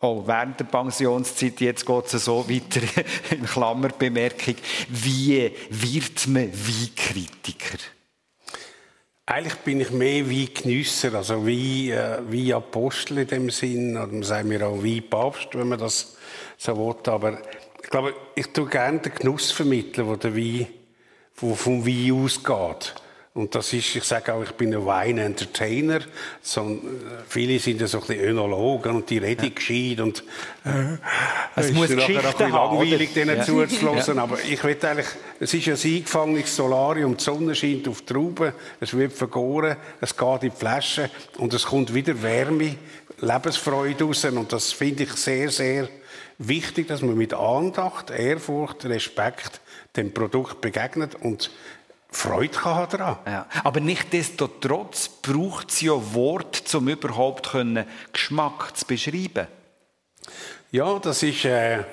[0.00, 2.82] Oh, während der Pensionszeit, jetzt geht es so weiter,
[3.30, 4.56] in Klammerbemerkung.
[4.88, 7.78] Wie wird man Weinkritiker?
[9.24, 14.06] Eigentlich bin ich mehr wie Genüsser, also wie, äh, wie Apostel in dem Sinn, oder
[14.06, 16.16] man sagt mir auch wie Papst, wenn man das
[16.58, 17.12] so will.
[17.12, 17.38] Aber
[17.82, 20.66] ich glaube, ich tue gerne den Genuss vermitteln, der
[21.32, 22.94] vom Wein ausgeht.
[23.36, 26.00] Und das ist, ich sage auch, ich bin ein Wine-Entertainer.
[26.40, 26.78] So, äh,
[27.28, 30.24] viele sind ja so ein bisschen Önologen und die reden gescheit und
[30.64, 30.96] äh,
[31.54, 33.20] Es ist muss Geschichten auch ein bisschen haben, langweilig, oder?
[33.20, 33.44] denen Ja.
[33.44, 34.18] zuzuhören.
[34.20, 35.06] Aber ich will eigentlich,
[35.38, 39.76] es ist ja ein eingefangenes Solarium, die Sonne scheint auf die Trauben, es wird vergoren,
[40.00, 42.76] es geht in die Flasche und es kommt wieder Wärme,
[43.20, 44.24] Lebensfreude raus.
[44.24, 45.90] Und das finde ich sehr, sehr
[46.38, 49.60] wichtig, dass man mit Andacht, Ehrfurcht, Respekt
[49.96, 51.50] dem Produkt begegnet und
[52.16, 53.18] Freude kann haben daran.
[53.26, 53.46] Ja.
[53.62, 59.46] Aber nichtsdestotrotz braucht es ja Wort, um überhaupt können Geschmack zu beschreiben.
[60.72, 61.84] Ja, das ist äh,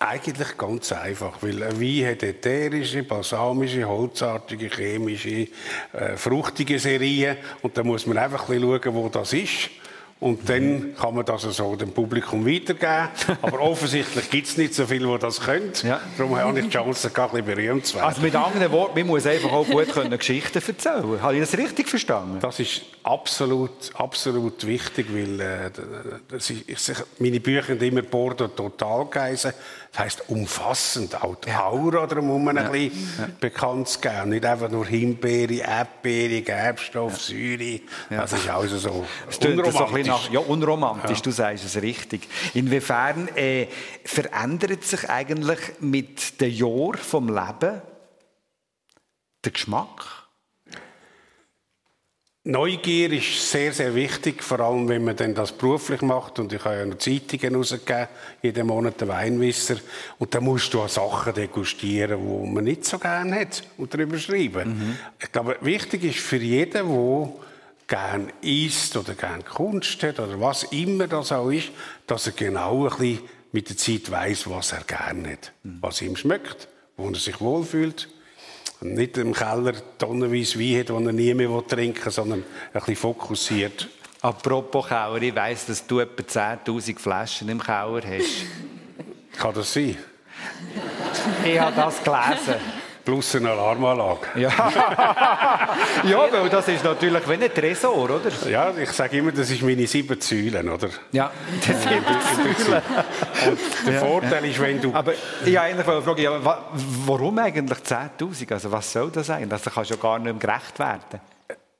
[0.00, 5.48] eigentlich ganz einfach, weil ein Wein hat ätherische, balsamische, holzartige, chemische,
[5.92, 9.70] äh, fruchtige Serien und da muss man einfach ein bisschen schauen, wo das ist.
[10.20, 13.08] Und dann kann man das so dem Publikum weitergeben.
[13.40, 15.72] Aber offensichtlich gibt es nicht so viele, die das können.
[15.82, 15.98] Ja.
[16.18, 18.06] Darum habe ich die Chance, ein bisschen berühmt zu werden.
[18.06, 21.22] Also mit anderen Worten, man muss einfach auch gut können Geschichten erzählen.
[21.22, 22.38] Habe ich das richtig verstanden?
[22.40, 25.70] Das ist absolut, absolut wichtig, weil äh,
[26.28, 29.52] das ist, ich meine Bücher sind immer Bordeaux total geheißen.
[29.92, 34.30] Das heisst umfassend, auch die Aura drumherum ein bisschen bekannt zu geben.
[34.30, 37.80] Nicht einfach nur Himbeere, Erdbeere, Gerbstoff, Säure.
[38.08, 40.06] Das ist alles so Es klingt so unromantisch.
[40.06, 42.28] nach, ja, unromantisch, du sagst es richtig.
[42.54, 43.66] Inwiefern äh,
[44.04, 47.82] verändert sich eigentlich mit den Jahren vom Leben
[49.44, 50.19] der Geschmack?
[52.44, 56.38] Neugier ist sehr, sehr wichtig, vor allem wenn man dann das beruflich macht.
[56.38, 58.08] Und ich habe ja noch Zeitungen rausgegeben,
[58.40, 59.76] jeden Monat den Weinwisser.
[60.18, 64.16] Und da musst du auch Sachen degustieren, die man nicht so gerne hat und darüber
[64.16, 64.98] schreiben.
[65.22, 67.32] Ich glaube, wichtig ist für jeden, der
[67.86, 71.72] gern isst oder gern Kunst hat oder was immer das auch ist,
[72.06, 73.18] dass er genau ein bisschen
[73.52, 78.08] mit der Zeit weiß, was er gerne hat, was ihm schmeckt, wo er sich wohlfühlt.
[78.80, 82.72] Und nicht im Keller tonnenweise Wein hat, den er nie mehr trinken will, sondern ein
[82.72, 83.88] bisschen fokussiert.
[84.22, 88.44] Apropos Kauer, ich weiss, dass du etwa 10'000 Flaschen im Kauer hast.
[89.38, 89.96] Kann das sein?
[91.44, 92.79] ich habe das gelesen.
[93.10, 94.20] Plus eine Alarmanlage.
[94.36, 94.50] Ja.
[96.04, 98.30] ja, weil das ist natürlich wie ein Tresor, oder?
[98.48, 100.88] Ja, ich sage immer, das ist meine sieben Säulen, oder?
[101.10, 101.32] Ja,
[101.66, 102.06] das sind
[103.48, 104.94] Und der Vorteil ist, wenn du...
[104.94, 105.12] Aber
[105.44, 106.68] ich habe eigentlich eine Frage, ja, wa-
[107.06, 108.52] warum eigentlich 10'000?
[108.52, 109.48] Also was soll das sein?
[109.48, 111.20] Das kannst du ja gar nicht mehr gerecht werden.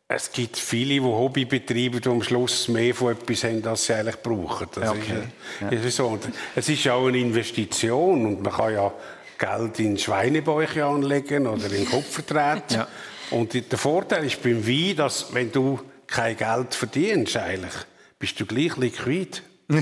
[0.08, 3.94] Es gibt viele, die Hobby betreiben, die am Schluss mehr von etwas haben, als sie
[3.94, 4.66] eigentlich brauchen.
[4.74, 4.98] Das Okay.
[5.60, 6.08] ist, das ist so.
[6.08, 8.90] Und es ist ja auch eine Investition und man kann ja
[9.40, 12.72] Geld in Schweinebäuche anlegen oder in Kupferdraht.
[12.72, 12.86] Ja.
[13.30, 17.72] Und der Vorteil ist beim Wein, dass wenn du kein Geld verdienst, eigentlich,
[18.18, 19.42] bist du gleich liquid.
[19.70, 19.80] Hast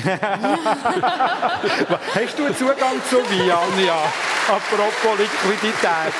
[2.39, 4.13] du einen Zugang zu Wein, Anja?
[4.47, 6.15] Apropos Liquidität.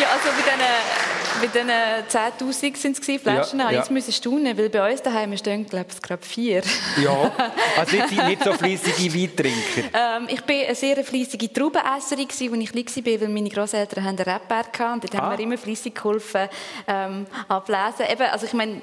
[0.00, 0.60] Ja, also bei diesen,
[1.40, 3.78] bei diesen 10'000 sind es Flaschen, Ja, ich ja.
[3.78, 6.62] jetzt müssen staunen, weil bei uns daheim stehen, glaube ich, gerade vier.
[7.02, 7.30] Ja,
[7.76, 9.88] also sind nicht so fleissige Weintrinker.
[9.92, 14.18] Ähm, ich bin eine sehr fleissige Traubenesserin, als ich klein war, weil meine Großeltern haben
[14.18, 15.00] einen Rebberg hatten.
[15.00, 15.18] Dort Ah.
[15.18, 16.48] haben wir immer fleissig geholfen
[16.86, 18.06] ähm, ablesen.
[18.10, 18.80] Eben, also ich meine,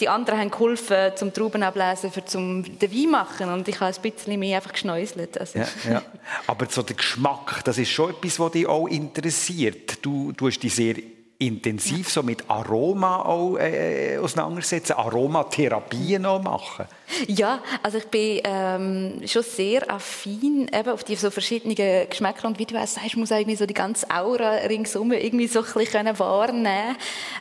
[0.00, 3.48] die anderen haben geholfen zum Trauben ablesen, für zum den Wein machen.
[3.52, 5.38] Und ich habe ein bisschen mehr einfach geschnäuselt.
[5.38, 5.58] Also.
[5.58, 6.02] Ja, ja.
[6.46, 9.98] Aber so der Geschmack, das ist schon etwas, was dich auch interessiert.
[10.02, 10.94] Du, du hast dich sehr
[11.38, 16.86] intensiv so mit Aroma auch, äh, auseinandersetzen, Aromatherapien auch machen.
[17.28, 21.76] Ja, also ich bin ähm, schon sehr affin eben auf die so verschiedenen
[22.08, 25.46] Geschmäcker und wie du auch sagst, muss auch irgendwie so die ganze Aura ringsum irgendwie
[25.46, 26.96] so ein bisschen können wahrnehmen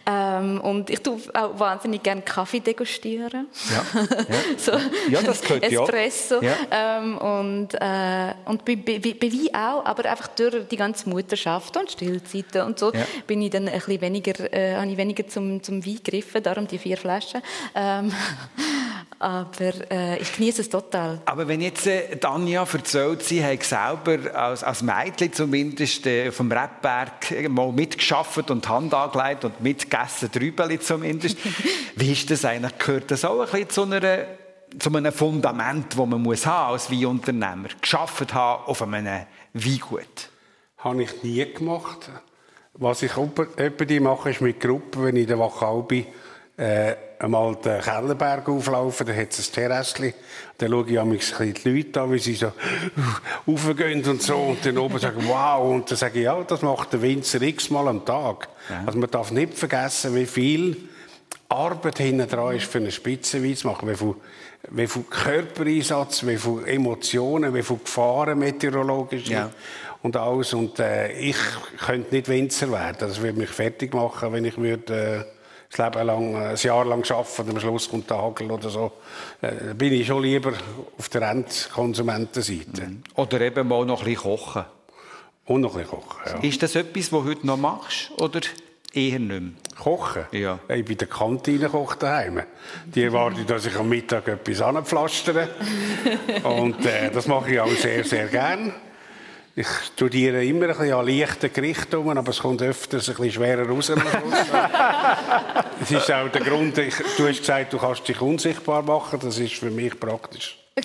[0.05, 3.47] ähm, und ich tue auch wahnsinnig gerne Kaffee degustieren.
[3.71, 4.03] Ja,
[4.57, 4.73] so
[5.09, 5.81] Ja, das gehört ja.
[5.83, 6.53] Espresso Ja.
[6.99, 11.75] ähm, und, äh, und bei, bei, bei Wein auch, aber einfach durch die ganze Mutterschaft
[11.77, 13.01] und Stillzeiten und so Ja.
[13.25, 16.67] bin ich dann ein bisschen weniger, äh, habe ich weniger zum, zum Wein gegriffen, darum
[16.67, 17.41] die vier Flaschen.
[17.73, 18.11] Ähm,
[19.19, 21.21] aber äh, ich genieße es total.
[21.25, 26.51] Aber wenn jetzt äh, Tanja erzählt, sie hat selber als, als Mädchen zumindest äh, vom
[26.51, 31.37] Rebberg äh, mal mitgeschafft und die Hand angelegt und mitgegessen, Trübeli zumindest.
[31.95, 32.77] Wie ist das eigentlich?
[32.77, 34.25] Gehört das auch ein bisschen zu, einer,
[34.77, 37.69] zu einem Fundament, das man muss haben als Weinunternehmer?
[37.79, 40.29] Geschafft haben auf einem Weingut?
[40.77, 42.09] Habe ich nie gemacht.
[42.77, 46.05] Was ich öppe mache, ist mit Gruppen, wenn ich in der Wachalbi
[46.57, 50.13] äh, einmal den Kellerberg auflaufe, da hat es ein Terrassli.
[50.57, 52.51] Dann schaue ich bisschen die Leute an, wie sie so
[53.47, 54.35] raufgehen und so.
[54.35, 55.73] Und dann oben sagen, wow.
[55.73, 58.49] Und dann sage ich, ja, das macht der Winzer x-mal am Tag.
[58.85, 60.77] Also man darf nicht vergessen, wie viel
[61.49, 63.89] Arbeit hinten dran ist, für einen Spitzenwein zu machen.
[63.89, 64.15] Wie viel,
[64.69, 69.51] wie viel Körpereinsatz, wie viel Emotionen, wie viel Gefahren meteorologisch Ja.
[70.05, 70.53] Und alles.
[70.53, 71.37] Und äh, ich
[71.83, 72.97] könnte nicht Winzer werden.
[72.99, 75.31] Das würde mich fertig machen, wenn ich würde, äh,
[75.69, 78.69] das Leben lang, äh, ein Jahr lang arbeiten und am Schluss kommt der Hagel oder
[78.69, 78.91] so.
[79.41, 80.53] Äh, da bin ich schon lieber
[80.99, 82.97] auf der Endkonsumentenseite.
[83.15, 84.65] Oder eben mal noch ein bisschen kochen?
[85.45, 86.21] Und noch ein bisschen kochen.
[86.27, 86.47] Ja.
[86.47, 88.11] Ist das etwas, was du heute noch machst?
[88.17, 88.41] Oder
[88.93, 89.41] eher nicht mehr?
[89.75, 90.25] Kochen?
[90.31, 90.59] Ja.
[90.69, 92.43] Ich bin der Kantine koch daheim.
[92.85, 95.49] Die erwarten, dass ich am Mittag etwas anpflastere.
[96.43, 98.71] Und äh, das mache ich auch sehr, sehr gern.
[99.57, 103.65] Ich studiere immer ein bisschen an leichten Gerichten aber es kommt öfters ein bisschen schwerer
[103.65, 103.89] raus.
[105.81, 109.17] Es ist auch der Grund, ich, du hast gesagt, du kannst dich unsichtbar machen.
[109.23, 110.57] Das ist für mich praktisch.
[110.75, 110.83] äh,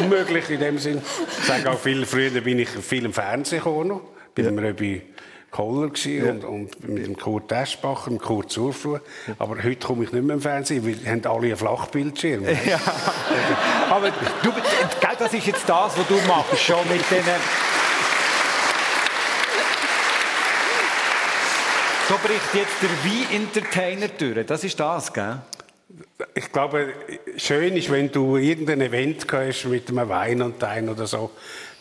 [0.00, 1.00] unmöglich in dem Sinn.
[1.38, 3.86] Ich sage auch viel, früher bin ich viel im Fernsehen gekommen.
[3.86, 4.00] noch.
[4.34, 4.60] Bin ja.
[4.60, 5.02] Röbi
[5.52, 8.98] Koller gewesen und, und mit dem Kurt Eschbacher, dem Kurt Zurfluh.
[9.38, 12.44] Aber heute komme ich nicht mehr im Fernsehen, weil haben alle einen Flachbildschirm.
[12.66, 12.80] Ja.
[13.90, 14.10] Aber
[14.42, 14.50] du,
[15.18, 17.22] das ist jetzt das, was du machst, schon mit den.
[22.08, 24.46] So bricht jetzt der Wein-Entertainer durch.
[24.46, 25.38] Das ist das, gell?
[26.34, 26.94] Ich glaube,
[27.36, 31.30] schön ist, wenn du irgendein Event hast mit einem Wein und Wein oder so,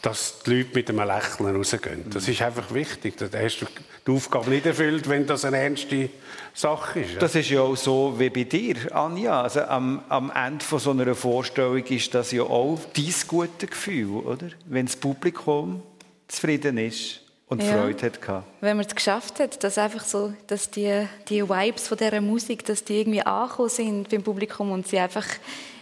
[0.02, 2.10] dass die Leute mit einem Lächeln rausgehen.
[2.10, 3.18] Das ist einfach wichtig.
[3.18, 3.66] Da hast du
[4.08, 6.10] die Aufgabe nicht erfüllt, wenn das eine ernste
[6.54, 7.22] Sache ist.
[7.22, 9.44] Das ist ja auch so wie bei dir, Anja.
[9.44, 14.10] Also am, am Ende von so einer Vorstellung ist das ja auch dein gute Gefühl,
[14.10, 14.48] oder?
[14.66, 15.84] Wenn das Publikum
[16.28, 17.74] zufrieden ist und Ja.
[17.74, 18.48] Freude hat gehabt.
[18.62, 22.66] Wenn man es geschafft hat, dass einfach so, dass die, die Vibes von dieser Musik,
[22.66, 25.28] dass die irgendwie angekommen sind beim Publikum und sie einfach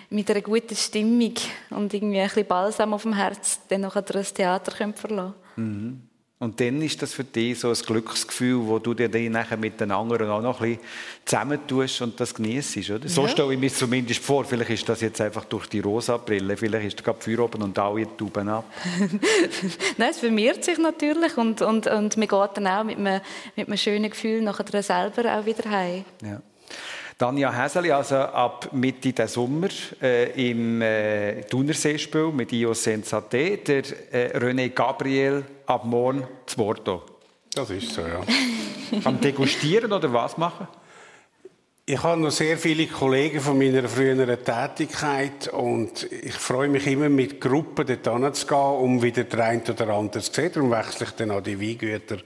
[0.09, 1.35] mit einer guten Stimmung
[1.69, 6.01] und irgendwie ein bisschen Balsam auf dem Herz dann nachher das Theater verlassen
[6.41, 9.79] Und dann ist das für dich so ein Glücksgefühl, wo du dir dann nachher mit
[9.79, 10.85] den anderen auch noch ein bisschen
[11.25, 13.09] zusammentust und das genießt, oder?
[13.09, 13.27] So Ja.
[13.27, 14.45] stelle ich mir zumindest vor.
[14.45, 16.55] Vielleicht ist das jetzt einfach durch die rosa Brille.
[16.55, 18.63] Vielleicht ist gerade Feuer oben und alle Tauben ab.
[19.97, 23.21] Nein, es vermehrt sich natürlich und, und, und man geht dann auch mit einem,
[23.57, 26.05] mit einem schönen Gefühl nachher selber auch wieder heim.
[26.23, 26.41] Ja.
[27.19, 29.67] Danja Häseli, also ab Mitte des Sommer
[30.01, 37.01] äh, im äh, Thunerseespiel mit Io Sensate, der äh, René Gabriel ab morgen zu Bordeaux.
[37.53, 38.21] Das ist so, ja.
[39.03, 40.69] Am Degustieren oder was machen?
[41.85, 47.09] Ich habe noch sehr viele Kollegen von meiner früheren Tätigkeit und ich freue mich immer,
[47.09, 50.51] mit Gruppen dort zu gehen, um wieder der eine oder andere zu sehen.
[50.53, 52.19] Darum wechsle ich dann auch die Weingüter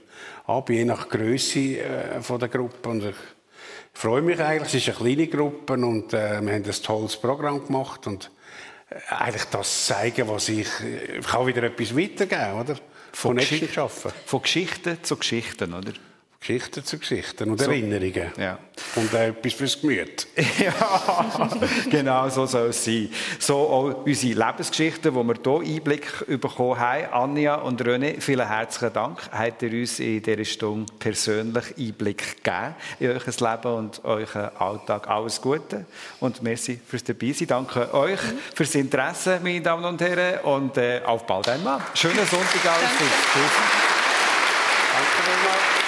[0.46, 2.88] ab, je nach Größe äh, der Gruppe.
[2.88, 3.16] Und ich
[3.94, 4.74] freue mich eigentlich.
[4.74, 8.30] Es ist eine kleine Gruppe und äh, wir haben ein tolles Programm gemacht und
[8.90, 10.68] äh, eigentlich das zeigen, was ich...
[10.80, 12.76] äh, Ich kann wieder etwas weitergeben, oder?
[13.72, 14.12] Schaffen.
[14.26, 15.92] Von Geschichten zu Geschichten, oder?
[16.46, 17.70] Geschichten zu Geschichten und So.
[17.70, 18.30] Erinnerungen.
[18.36, 18.58] Ja.
[18.96, 20.26] Und auch etwas fürs Gemüt.
[20.58, 21.50] Ja,
[21.90, 23.08] genau so soll es sein.
[23.38, 27.06] So auch unsere Lebensgeschichten, wo wir hier Einblick bekommen haben.
[27.12, 29.20] Anja und René, vielen herzlichen Dank.
[29.32, 33.16] Habt ihr uns in dieser Stunde persönlich Einblick gegeben in euer
[33.52, 35.08] Leben und euren Alltag.
[35.08, 35.86] Alles Gute
[36.20, 37.48] und merci fürs Dabeisein.
[37.48, 38.20] Danke euch
[38.54, 41.80] fürs Interesse, meine Damen und Herren, und äh, auf bald einmal.
[41.94, 42.90] Schönen Sonntag alles.
[42.98, 43.52] Tschüss.
[44.92, 45.83] Danke vielmals.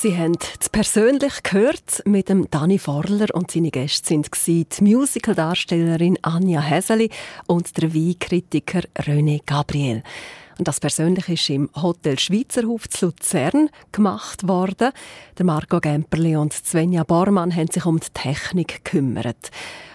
[0.00, 4.28] Sie haben es persönlich gehört mit dem Dani Forler und seine Gäste sind
[4.78, 7.10] die Musicaldarstellerin Anja Häseli
[7.48, 10.04] und der Weinkritiker René Gabriel.
[10.58, 14.90] Und das persönlich ist im Hotel Schweizerhof zu Luzern gemacht worden.
[15.38, 19.52] Der Marco Gemperli und Svenja Bormann haben sich um die Technik gekümmert.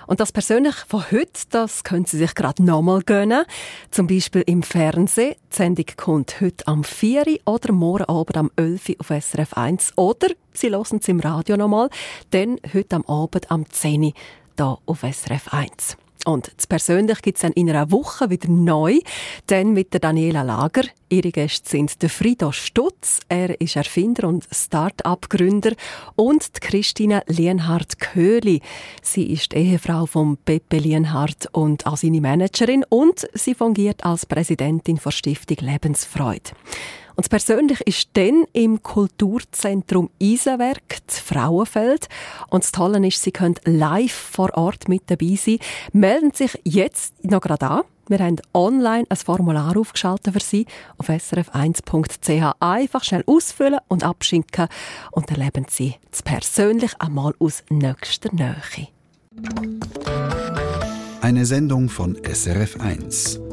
[0.07, 3.43] Und das persönlich von heute, das können Sie sich gerade nochmal gönnen.
[3.91, 5.35] Zum Beispiel im Fernsehen.
[5.51, 9.53] Die Sendung kommt heute am 4 Uhr oder morgen Abend am 11 Uhr auf SRF
[9.53, 9.97] 1.
[9.97, 11.89] Oder Sie hören es im Radio nochmal,
[12.31, 14.13] dann heute am Abend am 10 Uhr
[14.57, 15.97] hier auf SRF 1.
[16.25, 18.99] Und persönlich gibt es dann in einer Woche wieder neu,
[19.47, 20.83] dann mit der Daniela Lager.
[21.09, 25.73] Ihre Gäste sind der Frido Stutz, er ist Erfinder und Start-up-Gründer,
[26.15, 28.61] und die Christina Lienhardt-Köhli.
[29.01, 34.99] Sie ist Ehefrau von Pepe Lienhardt und auch seine Managerin und sie fungiert als Präsidentin
[35.03, 36.51] der Stiftung Lebensfreude.
[37.15, 42.07] Und persönlich ist dann im Kulturzentrum Eisenwerk, das Frauenfeld.
[42.49, 45.59] Und das Tolle ist, Sie können live vor Ort mit dabei sein.
[45.91, 47.81] Melden sich jetzt noch gerade an.
[48.07, 50.65] Wir haben online ein Formular aufgeschaltet für Sie
[50.97, 52.55] auf srf1.ch.
[52.59, 54.67] Einfach schnell ausfüllen und abschicken.
[55.11, 58.89] Und erleben Sie das persönlich einmal aus nächster Nähe.
[61.21, 63.52] Eine Sendung von SRF1.